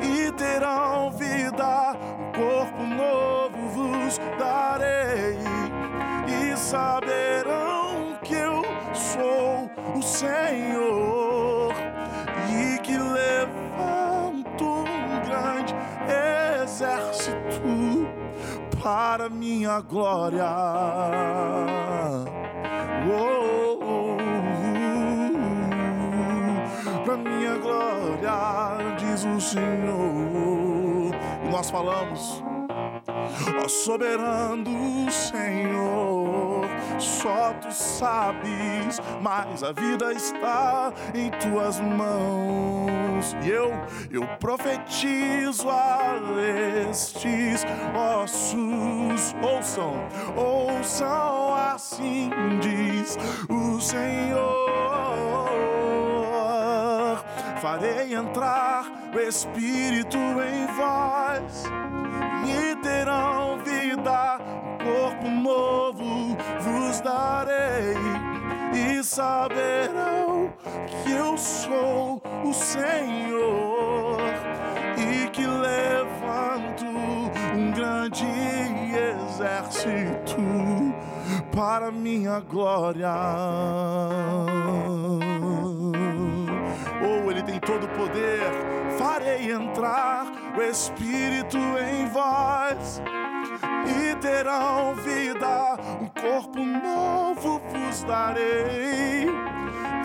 [0.00, 3.35] e terão vida, um corpo novo
[3.86, 5.38] vos darei,
[6.26, 11.72] e saberão que eu sou o Senhor,
[12.50, 15.74] e que levanto um grande
[16.62, 18.08] exército
[18.82, 20.44] para minha glória.
[23.08, 24.16] Oh, oh,
[26.92, 31.14] oh, pra minha glória, diz o Senhor.
[31.44, 32.42] E nós falamos,
[33.62, 36.64] ó soberano Senhor,
[36.98, 43.36] só tu sabes, mas a vida está em tuas mãos.
[43.42, 43.72] E eu,
[44.10, 46.16] eu profetizo a
[46.90, 49.94] estes ossos, ouçam,
[50.36, 54.76] ouçam, assim diz o Senhor.
[57.60, 61.64] Farei entrar o Espírito em vós
[62.46, 62.75] e
[63.86, 67.94] vida, um corpo novo vos darei.
[68.74, 70.52] E saberão
[71.02, 74.18] que eu sou o Senhor
[74.98, 76.84] e que levanto
[77.54, 78.26] um grande
[79.24, 80.36] exército
[81.54, 83.14] para minha glória.
[84.82, 85.26] Oh,
[87.60, 88.40] todo poder.
[88.98, 93.02] Farei entrar o Espírito em vós
[93.86, 99.26] e terão vida, um corpo novo vos darei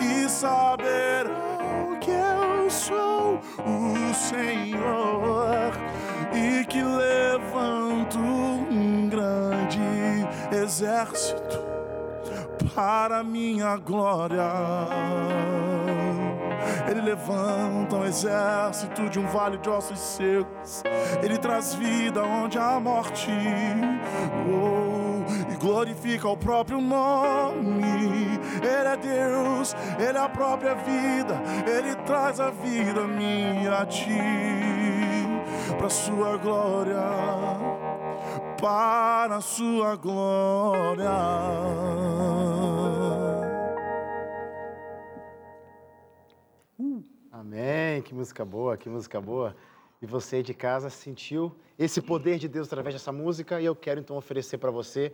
[0.00, 5.72] e saberão que eu sou o Senhor
[6.32, 9.80] e que levanto um grande
[10.50, 11.60] exército
[12.74, 14.42] para minha glória.
[16.88, 20.82] Ele levanta um exército de um vale de ossos secos.
[21.22, 23.30] Ele traz vida onde há morte.
[24.48, 27.82] Oh, e glorifica o próprio nome.
[28.62, 31.40] Ele é Deus, Ele é a própria vida.
[31.66, 34.18] Ele traz a vida minha a ti,
[35.78, 37.00] para sua glória,
[38.60, 41.10] para sua glória.
[47.52, 48.00] Amém.
[48.00, 49.54] Que música boa, que música boa.
[50.00, 54.00] E você de casa sentiu esse poder de Deus através dessa música e eu quero
[54.00, 55.12] então oferecer para você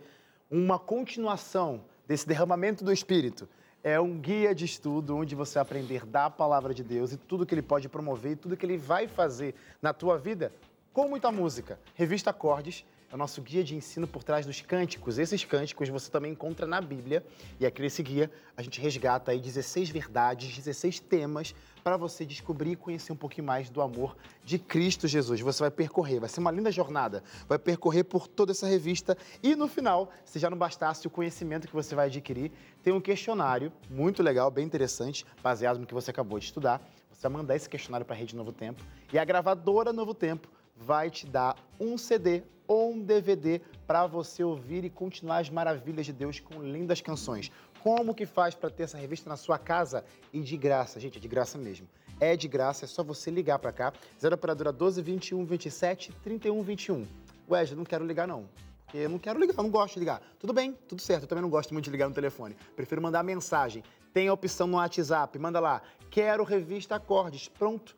[0.49, 3.45] uma continuação desse derramamento do Espírito.
[3.83, 7.53] É um guia de estudo onde você aprender da palavra de Deus e tudo que
[7.53, 10.53] ele pode promover e tudo que ele vai fazer na tua vida
[10.93, 11.77] com muita música.
[11.93, 15.17] Revista Acordes é o nosso guia de ensino por trás dos cânticos.
[15.17, 17.25] Esses cânticos você também encontra na Bíblia.
[17.59, 22.71] E aqui nesse guia a gente resgata aí 16 verdades, 16 temas para você descobrir
[22.71, 25.41] e conhecer um pouquinho mais do amor de Cristo Jesus.
[25.41, 27.23] Você vai percorrer, vai ser uma linda jornada.
[27.47, 31.67] Vai percorrer por toda essa revista e no final, se já não bastasse o conhecimento
[31.67, 32.51] que você vai adquirir,
[32.83, 36.79] tem um questionário muito legal, bem interessante, baseado no que você acabou de estudar.
[37.11, 40.47] Você vai mandar esse questionário para a Rede Novo Tempo e a gravadora Novo Tempo
[40.79, 46.05] vai te dar um CD ou um DVD para você ouvir e continuar as maravilhas
[46.05, 47.51] de Deus com lindas canções.
[47.81, 50.99] Como que faz para ter essa revista na sua casa e de graça?
[50.99, 51.87] Gente, é de graça mesmo.
[52.19, 53.93] É de graça, é só você ligar para cá.
[54.19, 57.07] 0 operadora 12 21 27 31 21.
[57.49, 58.47] Wesley, não quero ligar não.
[58.85, 60.21] Porque eu não quero ligar, eu não gosto de ligar.
[60.37, 61.23] Tudo bem, tudo certo.
[61.23, 62.55] Eu também não gosto muito de ligar no telefone.
[62.75, 63.83] Prefiro mandar mensagem.
[64.13, 65.81] Tem a opção no WhatsApp, manda lá.
[66.09, 67.47] Quero revista Acordes.
[67.47, 67.95] Pronto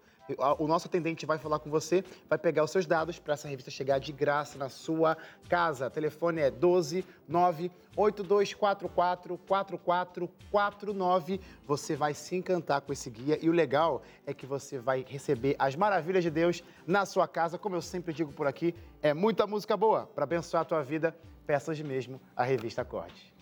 [0.60, 3.72] o nosso atendente vai falar com você, vai pegar os seus dados para essa revista
[3.72, 5.18] chegar de graça na sua
[5.50, 5.88] casa.
[5.88, 11.42] O telefone é 12 98244 4449.
[11.66, 15.56] Você vai se encantar com esse guia e o legal é que você vai receber
[15.58, 17.58] as maravilhas de Deus na sua casa.
[17.58, 21.16] Como eu sempre digo por aqui, é muita música boa para abençoar a tua vida.
[21.46, 23.41] Peça mesmo a revista Acorde.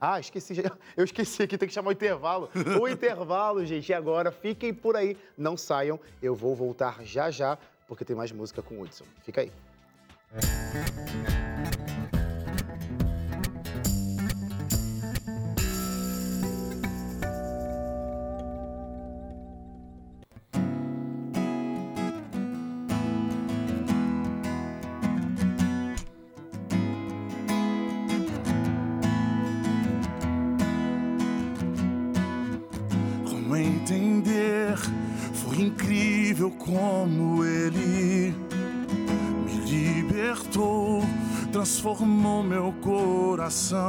[0.00, 0.54] Ah, esqueci,
[0.96, 2.50] eu esqueci aqui, tem que chamar o intervalo.
[2.80, 7.58] O intervalo, gente, e agora fiquem por aí, não saiam, eu vou voltar já já,
[7.86, 9.04] porque tem mais música com o Hudson.
[9.22, 9.52] Fica aí.
[43.58, 43.87] Coração,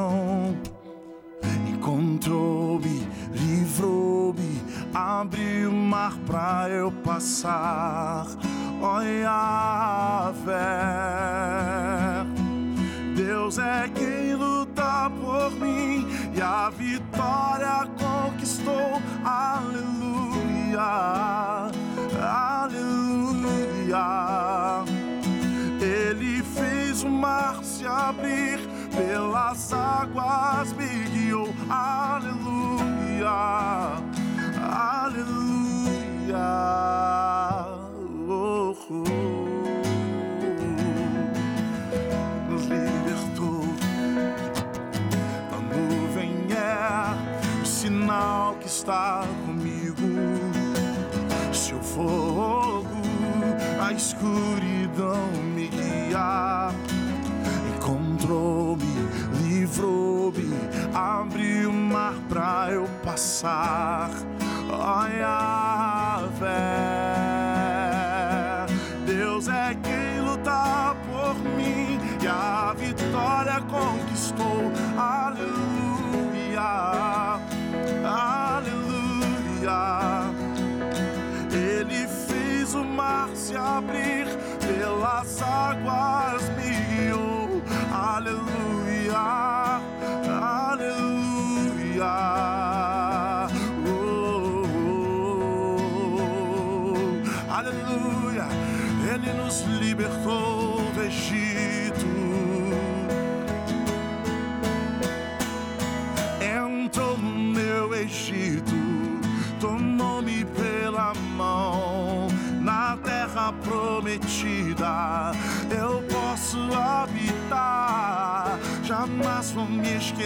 [31.70, 31.99] guiou,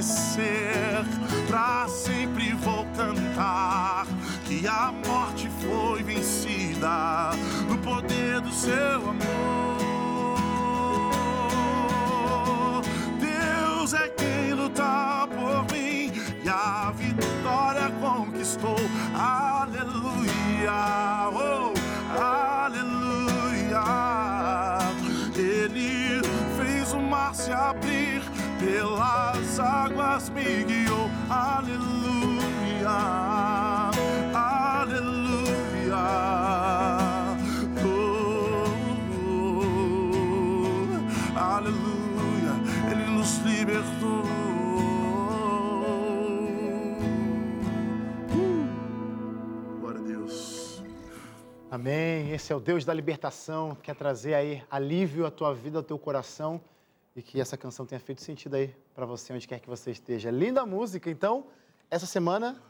[0.03, 1.05] esquecer.
[1.47, 4.05] Pra sempre vou cantar
[4.45, 7.31] que a morte foi vencida
[7.67, 9.13] no poder do seu amor.
[13.19, 16.11] Deus é quem luta por mim
[16.43, 18.75] e a vitória conquistou.
[19.15, 20.73] Aleluia,
[21.31, 21.73] oh,
[22.19, 23.83] aleluia.
[25.35, 26.21] Ele
[26.57, 28.21] fez o mar se abrir,
[29.59, 31.09] águas me guiou.
[31.29, 32.89] Aleluia,
[34.33, 35.43] aleluia.
[37.85, 38.65] Oh,
[39.25, 40.87] oh,
[41.37, 42.53] aleluia,
[42.91, 44.23] Ele nos libertou.
[48.31, 50.81] Uh, Glória a Deus.
[51.69, 52.31] Amém.
[52.31, 55.97] Esse é o Deus da libertação, quer trazer aí alívio à tua vida, ao teu
[55.99, 56.61] coração
[57.15, 60.31] e que essa canção tenha feito sentido aí para você, onde quer que você esteja.
[60.31, 61.09] Linda música.
[61.09, 61.47] Então,
[61.89, 62.61] essa semana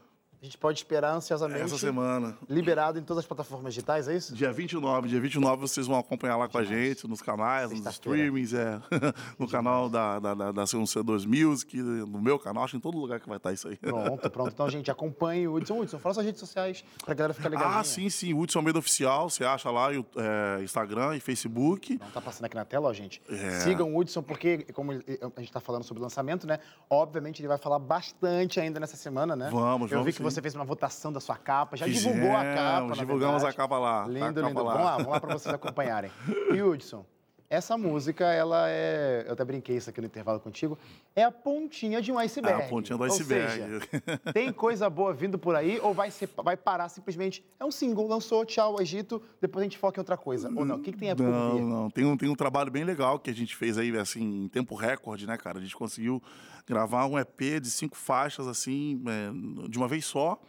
[0.44, 1.62] a gente pode esperar ansiosamente.
[1.62, 2.38] Essa semana.
[2.50, 4.36] Liberado em todas as plataformas digitais, é isso?
[4.36, 8.54] Dia 29, dia 29 vocês vão acompanhar lá com a gente, nos canais, nos streamings,
[8.54, 8.78] é,
[9.40, 12.98] no canal da, da, da, da C1C2 Music, no meu canal, acho que em todo
[12.98, 13.78] lugar que vai estar isso aí.
[13.78, 14.52] Pronto, pronto.
[14.54, 15.80] Então, gente, acompanhe o Hudson.
[15.80, 17.80] Hudson, fala suas redes sociais pra galera ficar ligadinha.
[17.80, 21.98] Ah, sim, sim, Hudson Almeida Oficial, você acha lá, é, Instagram e Facebook.
[22.02, 23.22] Não tá passando aqui na tela, ó, gente.
[23.30, 23.62] É.
[23.62, 26.60] Sigam o Hudson, porque, como a gente tá falando sobre lançamento, né?
[26.90, 29.50] Obviamente ele vai falar bastante ainda nessa semana, né?
[29.50, 30.24] Vamos, Eu vi vamos que sim.
[30.34, 32.94] Você fez uma votação da sua capa, já divulgou a capa.
[32.94, 34.06] Divulgamos a capa lá.
[34.08, 34.64] Lindo, a capa lindo.
[34.64, 34.74] lá.
[34.74, 36.12] Vamos lá, vamos lá pra vocês acompanharem.
[36.54, 37.06] E Hudson,
[37.54, 39.26] essa música, ela é.
[39.28, 40.78] Eu até brinquei isso aqui no intervalo contigo.
[41.16, 42.62] É a pontinha de um iceberg.
[42.62, 43.52] É a pontinha do Ou iceberg.
[43.52, 47.46] seja, tem coisa boa vindo por aí ou vai, ser, vai parar simplesmente?
[47.60, 50.48] É um single, lançou, tchau, Egito, depois a gente foca em outra coisa.
[50.50, 50.78] Ou não?
[50.78, 51.90] O que, que tem a Não, não.
[51.90, 54.74] Tem um, tem um trabalho bem legal que a gente fez aí, assim, em tempo
[54.76, 55.60] recorde, né, cara?
[55.60, 56.22] A gente conseguiu
[56.66, 60.40] gravar um EP de cinco faixas, assim, é, de uma vez só.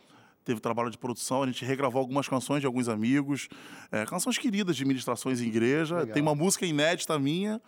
[0.45, 3.49] Teve trabalho de produção, a gente regravou algumas canções de alguns amigos,
[3.90, 6.01] é, canções queridas de ministrações em igreja.
[6.01, 6.12] Legal.
[6.12, 7.61] Tem uma música inédita minha,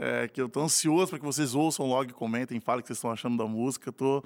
[0.00, 2.88] é, que eu tô ansioso para que vocês ouçam logo e comentem, falem o que
[2.88, 3.92] vocês estão achando da música.
[3.92, 4.24] Tô...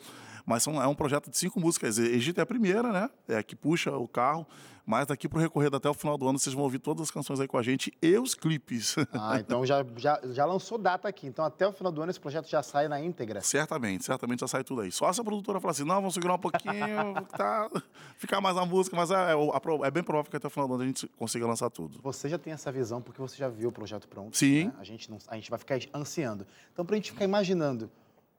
[0.51, 1.97] Mas são, é um projeto de cinco músicas.
[1.97, 3.09] Egito é a primeira, né?
[3.29, 4.45] É a que puxa o carro.
[4.85, 7.39] Mas daqui pro recorrer até o final do ano, vocês vão ouvir todas as canções
[7.39, 8.97] aí com a gente e os clipes.
[9.13, 11.29] Ah, então já, já, já lançou data aqui.
[11.29, 13.41] Então até o final do ano esse projeto já sai na íntegra.
[13.43, 14.91] certamente, certamente já sai tudo aí.
[14.91, 16.75] Só se a produtora falar assim, não, vamos segurar um pouquinho,
[17.37, 17.71] tá,
[18.17, 20.75] ficar mais a música, mas é, é, é bem provável que até o final do
[20.75, 22.01] ano a gente consiga lançar tudo.
[22.03, 24.37] Você já tem essa visão porque você já viu o projeto pronto.
[24.37, 24.65] Sim.
[24.65, 24.75] né?
[24.81, 26.45] A, gente não, a gente vai ficar ansiando.
[26.73, 27.89] Então, para a gente ficar imaginando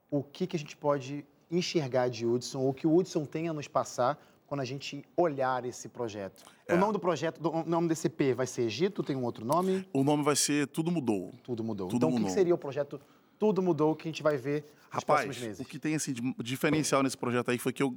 [0.10, 3.54] o que, que a gente pode enxergar de Hudson, ou que o Hudson tenha a
[3.54, 6.44] nos passar quando a gente olhar esse projeto.
[6.68, 6.74] É.
[6.74, 9.02] O nome do projeto, o nome desse EP vai ser Egito?
[9.02, 9.88] Tem um outro nome?
[9.94, 11.32] O nome vai ser Tudo Mudou.
[11.44, 11.88] Tudo Mudou.
[11.88, 12.34] Tudo então, o que Mudou.
[12.34, 13.00] seria o projeto
[13.42, 14.64] Tudo Mudou que a gente vai ver
[14.94, 15.60] nos Rapaz, próximos meses?
[15.66, 17.96] o que tem assim, de diferencial nesse projeto aí foi que eu,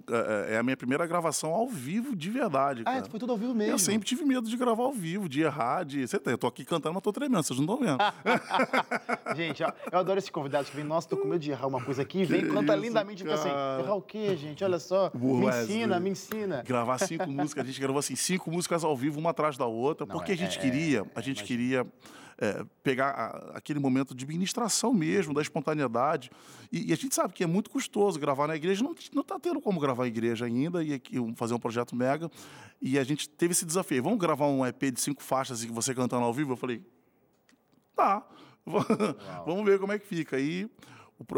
[0.49, 2.81] é, é a minha primeira gravação ao vivo de verdade.
[2.87, 3.05] Ah, Cara.
[3.11, 3.73] foi tudo ao vivo mesmo.
[3.75, 6.07] Eu sempre tive medo de gravar ao vivo, de errar, de.
[6.09, 7.99] Você tem, eu tô aqui cantando, mas tô tremendo, vocês não estão vendo.
[9.37, 11.83] Gente, ó, eu adoro esses convidados que vêm, nossa, tô com medo de errar uma
[11.85, 14.65] coisa aqui, vem, Que canta isso, lindamente e fica assim, errar o quê, gente?
[14.65, 15.65] Olha só, Boa, me Wesley.
[15.77, 16.63] ensina, me ensina.
[16.63, 17.65] gravar cinco músicas.
[17.65, 20.35] A gente gravou assim, cinco músicas ao vivo, uma atrás da outra, Não, porque é-
[20.35, 21.47] a gente é- queria, a é, gente imagino.
[21.47, 21.87] queria
[22.39, 26.31] é, pegar a- aquele momento de ministração mesmo, da espontaneidade.
[26.73, 29.39] E, e a gente sabe que é muito custoso gravar na igreja, não, não tá
[29.39, 32.31] tendo como gravar na igreja ainda, e aqui, fazer um projeto mega.
[32.81, 34.03] E a gente teve esse desafio.
[34.03, 36.53] Vamos gravar um EP de cinco faixas e você cantando ao vivo?
[36.53, 36.83] Eu falei,
[37.95, 38.27] tá.
[39.47, 40.39] Vamos ver como é que fica.
[40.39, 40.69] E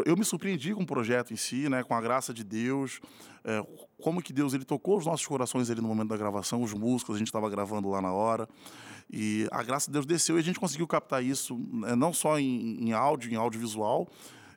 [0.05, 2.99] eu me surpreendi com o projeto em si, né, com a graça de Deus,
[3.43, 3.63] é,
[4.01, 7.15] como que Deus ele tocou os nossos corações ali no momento da gravação, os músicos,
[7.15, 8.47] a gente estava gravando lá na hora.
[9.09, 12.37] E a graça de Deus desceu e a gente conseguiu captar isso, né, não só
[12.39, 14.07] em, em áudio, em audiovisual.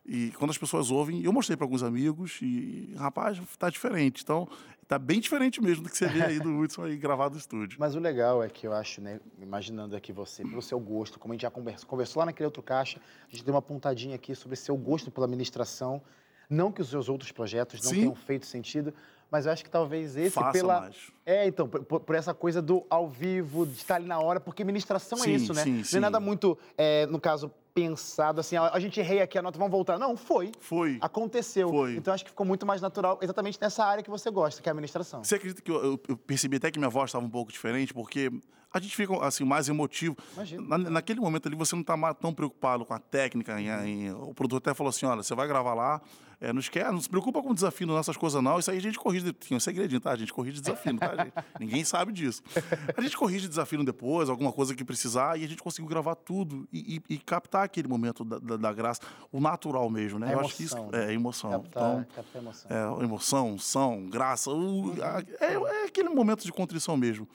[0.04, 4.22] E quando as pessoas ouvem, eu mostrei para alguns amigos e, rapaz, tá diferente.
[4.22, 4.48] Então,
[4.88, 7.78] tá bem diferente mesmo do que você vê aí do Hudson aí gravado no estúdio.
[7.78, 11.32] Mas o legal é que eu acho, né, imaginando aqui você, pelo seu gosto, como
[11.32, 14.34] a gente já conversou, conversou lá naquele outro caixa, a gente deu uma pontadinha aqui
[14.34, 16.02] sobre seu gosto pela ministração.
[16.48, 17.96] Não que os seus outros projetos não Sim.
[18.00, 18.92] tenham feito sentido,
[19.30, 20.96] mas eu acho que talvez esse Faça pela mais.
[21.30, 24.64] É então por, por- essa coisa do ao vivo, de estar ali na hora, porque
[24.64, 25.62] ministração é Sim, isso, né?
[25.64, 25.96] sim, Não sim.
[25.96, 29.56] é nada muito, é, no caso pensado assim, a, a gente errei aqui a nota,
[29.58, 29.98] vamos voltar.
[29.98, 30.50] Não, foi.
[30.60, 30.98] Foi.
[31.00, 31.68] Aconteceu.
[31.70, 31.94] Foi.
[31.96, 34.70] Então acho que ficou muito mais natural, exatamente nessa área que você gosta, que é
[34.70, 35.22] a administração.
[35.22, 37.94] Você acredita que eu, eu- eu percebi até que minha voz estava um pouco diferente,
[37.94, 38.30] porque
[38.72, 40.16] a gente fica assim mais emotivo.
[40.34, 40.66] Imagino.
[40.68, 43.60] Na- naquele momento ali você não está tão preocupado com a técnica.
[43.60, 43.68] em-
[44.06, 46.00] em- o produtor até falou assim, olha, você vai gravar lá,
[46.40, 48.58] é, não esquece, não se preocupa com o desafio, não essas coisas não.
[48.58, 50.10] Isso aí a gente corrige, tem um segredinho, tá?
[50.12, 51.34] A gente corrige desafio, tá, gente.
[51.60, 52.42] Ninguém sabe disso.
[52.96, 56.68] A gente corrige desafio depois, alguma coisa que precisar, e a gente conseguiu gravar tudo
[56.72, 59.00] e, e, e captar aquele momento da, da, da, graça,
[59.32, 60.26] o natural mesmo, né?
[60.28, 61.06] A Eu emoção, acho que isso né?
[61.10, 61.50] é emoção.
[61.50, 62.70] Captar, então, captar emoção.
[63.00, 67.28] é, emoção, som, graça, o- a- é, é aquele momento de contrição mesmo.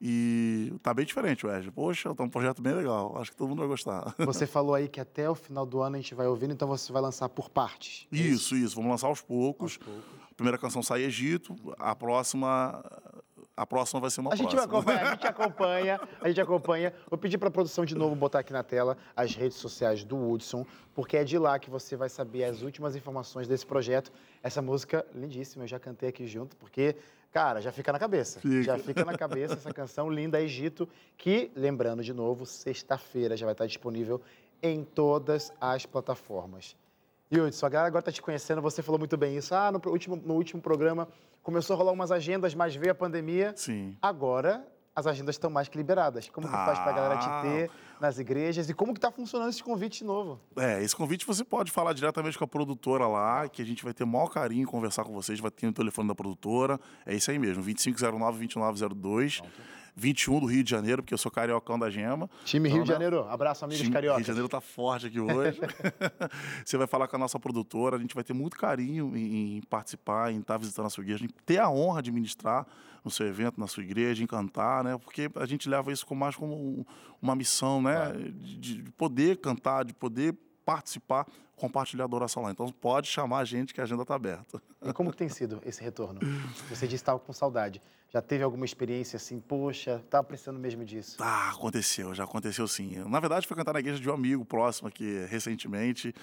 [0.00, 1.70] E tá bem diferente, Wesley.
[1.70, 3.16] Poxa, tá um projeto bem legal.
[3.18, 4.14] Acho que todo mundo vai gostar.
[4.18, 6.92] Você falou aí que até o final do ano a gente vai ouvindo, então você
[6.92, 8.06] vai lançar por partes.
[8.12, 8.76] é Isso, isso.
[8.76, 9.78] Vamos lançar aos poucos.
[9.80, 10.25] Aos poucos.
[10.36, 12.84] Primeira canção sai Egito, a próxima.
[13.56, 14.64] A próxima vai ser uma A gente próxima.
[14.78, 16.92] acompanhar, a gente acompanha, a gente acompanha.
[17.08, 20.14] Vou pedir para a produção de novo botar aqui na tela as redes sociais do
[20.14, 24.12] Woodson, porque é de lá que você vai saber as últimas informações desse projeto.
[24.42, 26.96] Essa música lindíssima, eu já cantei aqui junto, porque,
[27.32, 28.40] cara, já fica na cabeça.
[28.40, 28.62] Fica.
[28.62, 33.54] Já fica na cabeça essa canção linda Egito, que, lembrando de novo, sexta-feira já vai
[33.54, 34.20] estar disponível
[34.62, 36.76] em todas as plataformas.
[37.30, 39.54] E Hudson, a galera agora está te conhecendo, você falou muito bem isso.
[39.54, 41.08] Ah, no último, no último programa
[41.42, 43.52] começou a rolar umas agendas, mas veio a pandemia.
[43.56, 43.96] Sim.
[44.00, 46.28] Agora as agendas estão mais que liberadas.
[46.30, 47.42] Como que faz para a galera te Tá.
[47.42, 47.70] ter
[48.00, 50.40] nas igrejas e como que tá funcionando esse convite novo?
[50.56, 53.92] É, esse convite você pode falar diretamente com a produtora lá, que a gente vai
[53.92, 56.80] ter o maior carinho em conversar com vocês, vai ter o telefone da produtora.
[57.04, 59.42] É isso aí mesmo, 2509-2902.
[59.96, 62.28] 21 do Rio de Janeiro, porque eu sou cariocão da Gema.
[62.44, 62.94] Time Então, Rio de né?
[62.94, 64.18] Janeiro, abraço amigos Time- cariocas.
[64.18, 65.58] Rio de Janeiro tá forte aqui hoje.
[66.64, 69.60] Você vai falar com a nossa produtora, a gente vai ter muito carinho em, em
[69.62, 72.66] participar, em estar visitando a sua igreja, em ter a honra de ministrar
[73.04, 74.98] no seu evento, na sua igreja, em cantar, né?
[74.98, 76.84] Porque a gente leva isso como mais como um-
[77.22, 78.12] uma missão, né?
[78.34, 80.34] De, de poder cantar, de poder
[80.64, 81.24] participar,
[81.54, 82.50] compartilhar a adoração lá.
[82.50, 84.60] Então pode chamar a gente que a agenda está aberta.
[84.84, 86.18] E como que tem sido esse retorno?
[86.68, 87.80] Você disse que estava com saudade.
[88.16, 91.18] Já teve alguma experiência assim, poxa, tava precisando mesmo disso?
[91.20, 93.04] Ah, aconteceu, já aconteceu sim.
[93.06, 96.14] Na verdade, foi cantar na igreja de um amigo próximo aqui recentemente.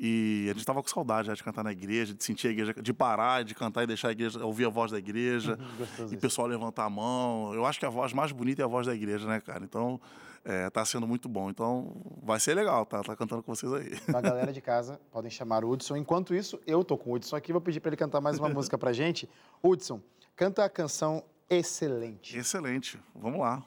[0.00, 2.72] E a gente estava com saudade já de cantar na igreja, de sentir a igreja,
[2.72, 5.58] de parar, de cantar e deixar a igreja, ouvir a voz da igreja.
[5.76, 7.52] gostoso e o pessoal levantar a mão.
[7.52, 9.62] Eu acho que a voz mais bonita é a voz da igreja, né, cara?
[9.62, 10.00] Então,
[10.46, 11.50] é, tá sendo muito bom.
[11.50, 13.02] Então, vai ser legal, tá?
[13.02, 13.92] Tá cantando com vocês aí.
[14.08, 15.98] A galera de casa podem chamar o Hudson.
[15.98, 18.48] Enquanto isso, eu tô com o Hudson aqui, vou pedir para ele cantar mais uma
[18.48, 19.28] música pra gente.
[19.62, 20.00] Hudson,
[20.34, 21.22] canta a canção
[21.54, 22.38] Excelente.
[22.38, 22.98] Excelente.
[23.14, 23.62] Vamos lá.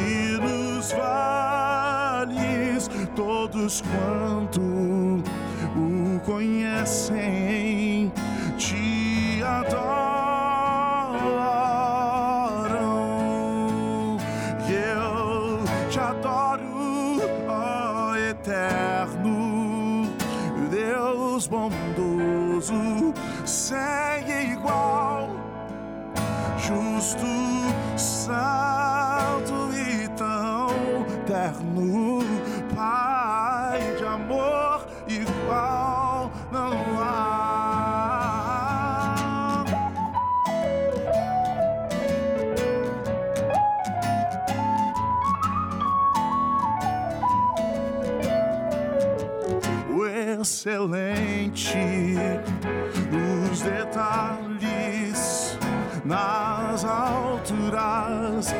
[0.00, 4.62] e nos vales, todos quanto
[5.76, 8.10] o conhecem
[8.56, 10.05] te adoram.
[50.66, 51.78] Excelente.
[53.12, 55.56] Nos detalhes,
[56.04, 58.52] nas alturas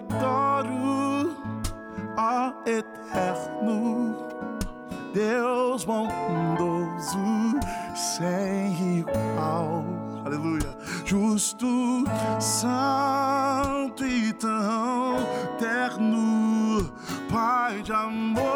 [0.00, 1.36] adoro,
[2.16, 4.16] ó eterno,
[5.12, 7.60] Deus bondoso,
[7.94, 9.84] sem igual.
[10.24, 10.70] Aleluia.
[11.04, 12.04] Justo,
[12.38, 15.16] santo e tão
[15.58, 16.90] terno,
[17.30, 18.49] Pai de amor,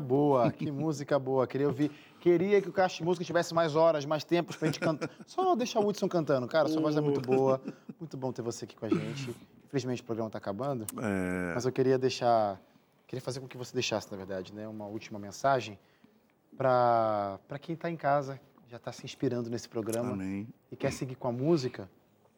[0.00, 1.46] boa, que música boa.
[1.46, 1.90] Queria ouvir.
[2.18, 5.08] Queria que o Caixa de Música tivesse mais horas, mais tempos pra gente cantar.
[5.26, 6.46] Só deixar o Hudson cantando.
[6.46, 7.60] Cara, sua voz é muito boa.
[7.98, 9.34] Muito bom ter você aqui com a gente.
[9.66, 10.84] Infelizmente o programa tá acabando.
[11.00, 12.60] É, Mas eu queria deixar.
[13.06, 15.78] Queria fazer com que você deixasse, na verdade, né, uma última mensagem
[16.56, 18.38] para quem está em casa,
[18.68, 20.46] já está se inspirando nesse programa amém.
[20.70, 21.90] e quer seguir com a música.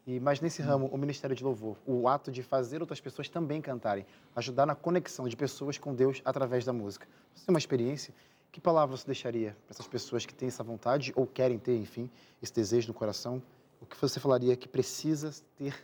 [0.07, 3.61] E, mas nesse ramo, o Ministério de Louvor, o ato de fazer outras pessoas também
[3.61, 7.07] cantarem, ajudar na conexão de pessoas com Deus através da música.
[7.35, 8.13] Você tem uma experiência?
[8.51, 12.11] Que palavra você deixaria para essas pessoas que têm essa vontade ou querem ter, enfim,
[12.43, 13.41] esse desejo no coração?
[13.81, 15.75] O que você falaria que precisa ter,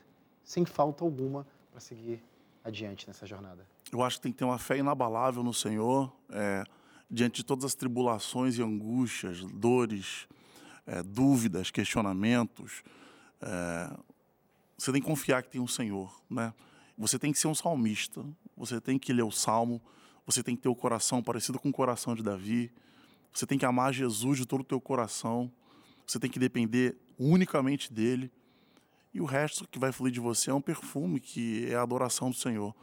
[0.42, 2.22] sem falta alguma, para seguir
[2.64, 3.64] adiante nessa jornada?
[3.90, 6.64] Eu acho que tem que ter uma fé inabalável no Senhor, é,
[7.10, 10.28] diante de todas as tribulações e angústias, dores,
[10.86, 12.82] é, dúvidas, questionamentos.
[13.40, 13.96] É,
[14.76, 16.52] você tem que confiar que tem um Senhor, né?
[16.96, 18.24] Você tem que ser um salmista,
[18.56, 19.80] você tem que ler o Salmo,
[20.26, 22.72] você tem que ter o coração parecido com o coração de Davi,
[23.32, 25.50] você tem que amar Jesus de todo o teu coração,
[26.06, 28.30] você tem que depender unicamente dele,
[29.12, 32.30] e o resto que vai fluir de você é um perfume que é a adoração
[32.30, 32.74] do Senhor.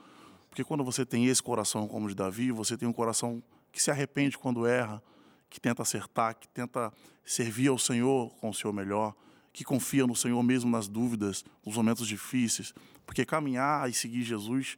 [0.50, 3.82] Porque quando você tem esse coração como o de Davi, você tem um coração que
[3.82, 5.04] se arrepende quando erra,
[5.50, 6.92] que tenta acertar, que tenta
[7.24, 9.16] servir ao Senhor com o seu melhor,
[9.56, 12.74] que confia no Senhor mesmo nas dúvidas, nos momentos difíceis.
[13.06, 14.78] Porque caminhar e seguir Jesus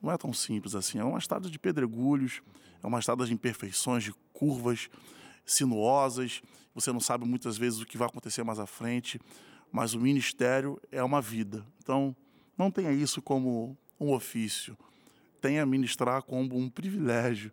[0.00, 0.98] não é tão simples assim.
[0.98, 2.42] É uma estrada de pedregulhos,
[2.82, 4.90] é uma estrada de imperfeições, de curvas
[5.46, 6.42] sinuosas.
[6.74, 9.18] Você não sabe muitas vezes o que vai acontecer mais à frente,
[9.72, 11.66] mas o ministério é uma vida.
[11.78, 12.14] Então,
[12.58, 14.76] não tenha isso como um ofício.
[15.40, 17.50] Tenha ministrar como um privilégio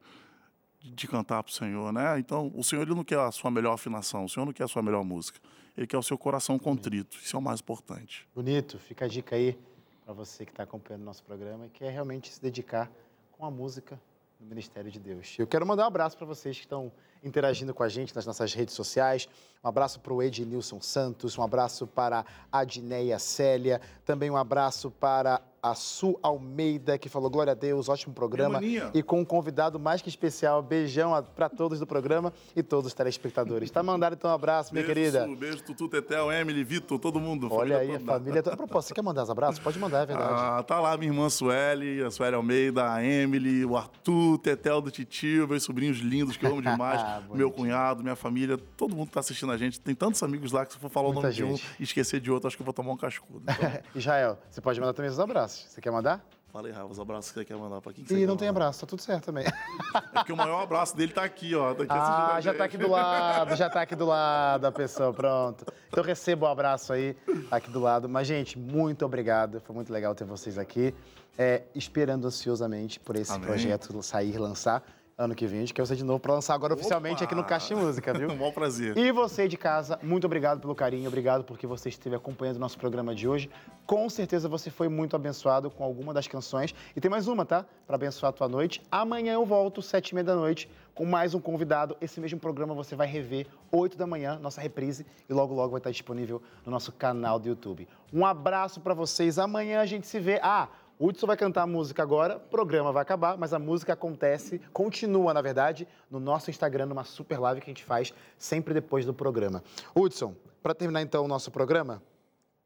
[0.91, 2.19] de cantar para o Senhor, né?
[2.19, 4.67] Então, o Senhor ele não quer a sua melhor afinação, o Senhor não quer a
[4.67, 5.39] sua melhor música.
[5.77, 7.17] Ele quer o seu coração contrito.
[7.17, 8.27] Isso é o mais importante.
[8.33, 9.57] Bonito, fica a dica aí
[10.03, 12.89] para você que está acompanhando o nosso programa e quer realmente se dedicar
[13.31, 13.99] com a música
[14.39, 15.35] no Ministério de Deus.
[15.37, 16.91] Eu quero mandar um abraço para vocês que estão
[17.23, 19.27] interagindo com a gente nas nossas redes sociais.
[19.63, 24.91] Um abraço para o Ednilson Santos, um abraço para a Adneia Célia, também um abraço
[24.91, 28.59] para a Su Almeida, que falou glória a Deus, ótimo programa.
[28.93, 30.61] E com um convidado mais que especial.
[30.61, 33.69] Beijão para todos do programa e todos os telespectadores.
[33.71, 35.25] Tá mandado então um abraço, minha beijo, querida.
[35.25, 37.47] Su, beijo, Tutu, Tetel, Emily, Vitor, todo mundo.
[37.51, 38.41] Olha aí, a família.
[38.43, 38.53] toda.
[38.53, 39.59] A propósito, você quer mandar os abraços?
[39.59, 40.33] Pode mandar, é verdade.
[40.33, 44.91] Ah, tá lá minha irmã Sueli, a Sueli Almeida, a Emily, o Arthur, Tetel do
[44.91, 47.51] Titio, meus sobrinhos lindos que eu amo demais, meu Bonitinho.
[47.51, 49.79] cunhado, minha família, todo mundo que tá assistindo a gente.
[49.79, 51.63] Tem tantos amigos lá que se for falar Muita o nome de gente.
[51.63, 53.41] um e esquecer de outro, acho que eu vou tomar um cascudo.
[53.43, 55.56] Então, Israel, você pode mandar também os abraços.
[55.67, 56.23] Você quer mandar?
[56.51, 58.47] fala aí, Rafa, os abraços que você quer mandar pra quem que quer não tem
[58.47, 58.61] mandar?
[58.61, 59.45] abraço, tá tudo certo também.
[59.95, 61.73] É porque o maior abraço dele tá aqui, ó.
[61.73, 65.13] Tá aqui Ah, já tá aqui do lado, já tá aqui do lado a pessoa,
[65.13, 65.65] pronto.
[65.87, 67.15] Então receba o abraço aí,
[67.51, 68.09] aqui do lado.
[68.09, 69.61] Mas, gente, muito obrigado.
[69.61, 70.93] Foi muito legal ter vocês aqui.
[71.37, 73.45] É, esperando ansiosamente por esse Amém.
[73.45, 74.83] projeto sair, lançar
[75.17, 75.57] ano que vem.
[75.57, 77.49] A gente quer você de novo para lançar agora oficialmente aqui no Opa!
[77.49, 78.27] Caixa de Música, viu?
[78.37, 78.95] Um bom prazer.
[78.95, 82.77] E você de casa, muito obrigado pelo carinho, obrigado porque você esteve acompanhando o nosso
[82.77, 83.49] programa de hoje.
[83.85, 86.75] Com certeza você foi muito abençoado com alguma das canções.
[86.95, 87.65] E tem mais uma, tá?
[87.87, 88.81] Para abençoar a tua noite.
[88.91, 91.97] Amanhã eu volto, sete e meia da noite, com mais um convidado.
[91.99, 95.03] Esse mesmo programa você vai rever, oito da manhã, nossa reprise.
[95.27, 97.87] E logo, logo vai estar disponível no nosso canal do YouTube.
[98.13, 99.39] Um abraço para vocês.
[99.39, 100.39] Amanhã a gente se vê.
[100.43, 100.67] Ah,
[100.99, 104.59] o Hudson vai cantar a música agora, o programa vai acabar, mas a música acontece,
[104.73, 109.05] continua, na verdade, no nosso Instagram, numa super live que a gente faz sempre depois
[109.05, 109.63] do programa.
[109.95, 112.01] Hudson, para terminar então o nosso programa,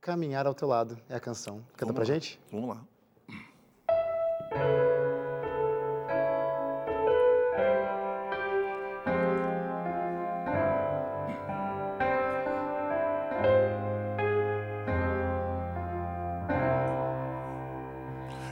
[0.02, 1.58] Caminhar ao Teu Lado é a canção.
[1.78, 2.06] Canta Vamos pra lá.
[2.06, 2.40] gente?
[2.52, 2.84] Vamos lá.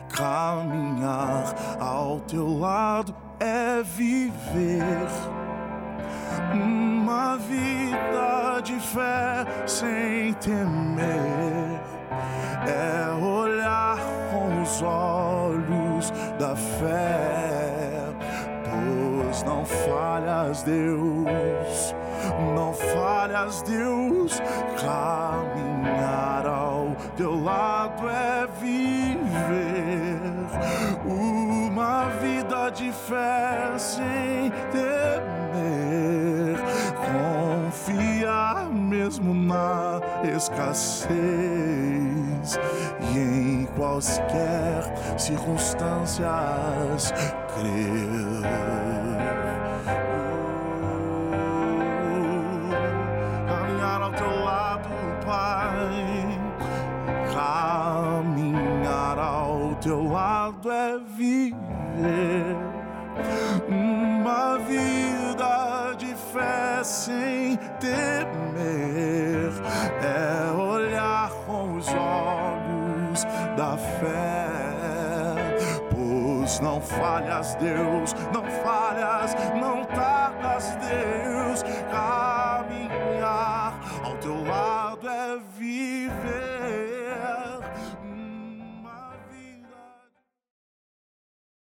[0.10, 5.08] Caminhar ao teu lado é viver
[6.52, 11.80] uma vida de fé sem temer.
[12.68, 13.98] É olhar
[14.32, 18.04] com os olhos da fé,
[18.66, 21.96] pois não falhas, Deus,
[22.56, 24.42] não falhas, Deus.
[24.82, 28.89] Caminhar ao teu lado é viver
[32.72, 36.58] de fé sem temer,
[36.96, 40.00] confiar mesmo na
[40.36, 41.10] escassez
[43.12, 44.84] e em quaisquer
[45.18, 47.12] circunstâncias
[47.56, 48.44] crer.
[53.48, 54.90] Caminhar ao teu lado,
[55.26, 56.40] Pai.
[57.34, 62.49] Caminhar ao teu lado é viver
[66.90, 69.52] sem temer.
[70.02, 73.24] É olhar com os olhos
[73.56, 74.50] da fé.
[75.92, 81.19] Pois não falhas, Deus, não falhas, não tardas, Deus.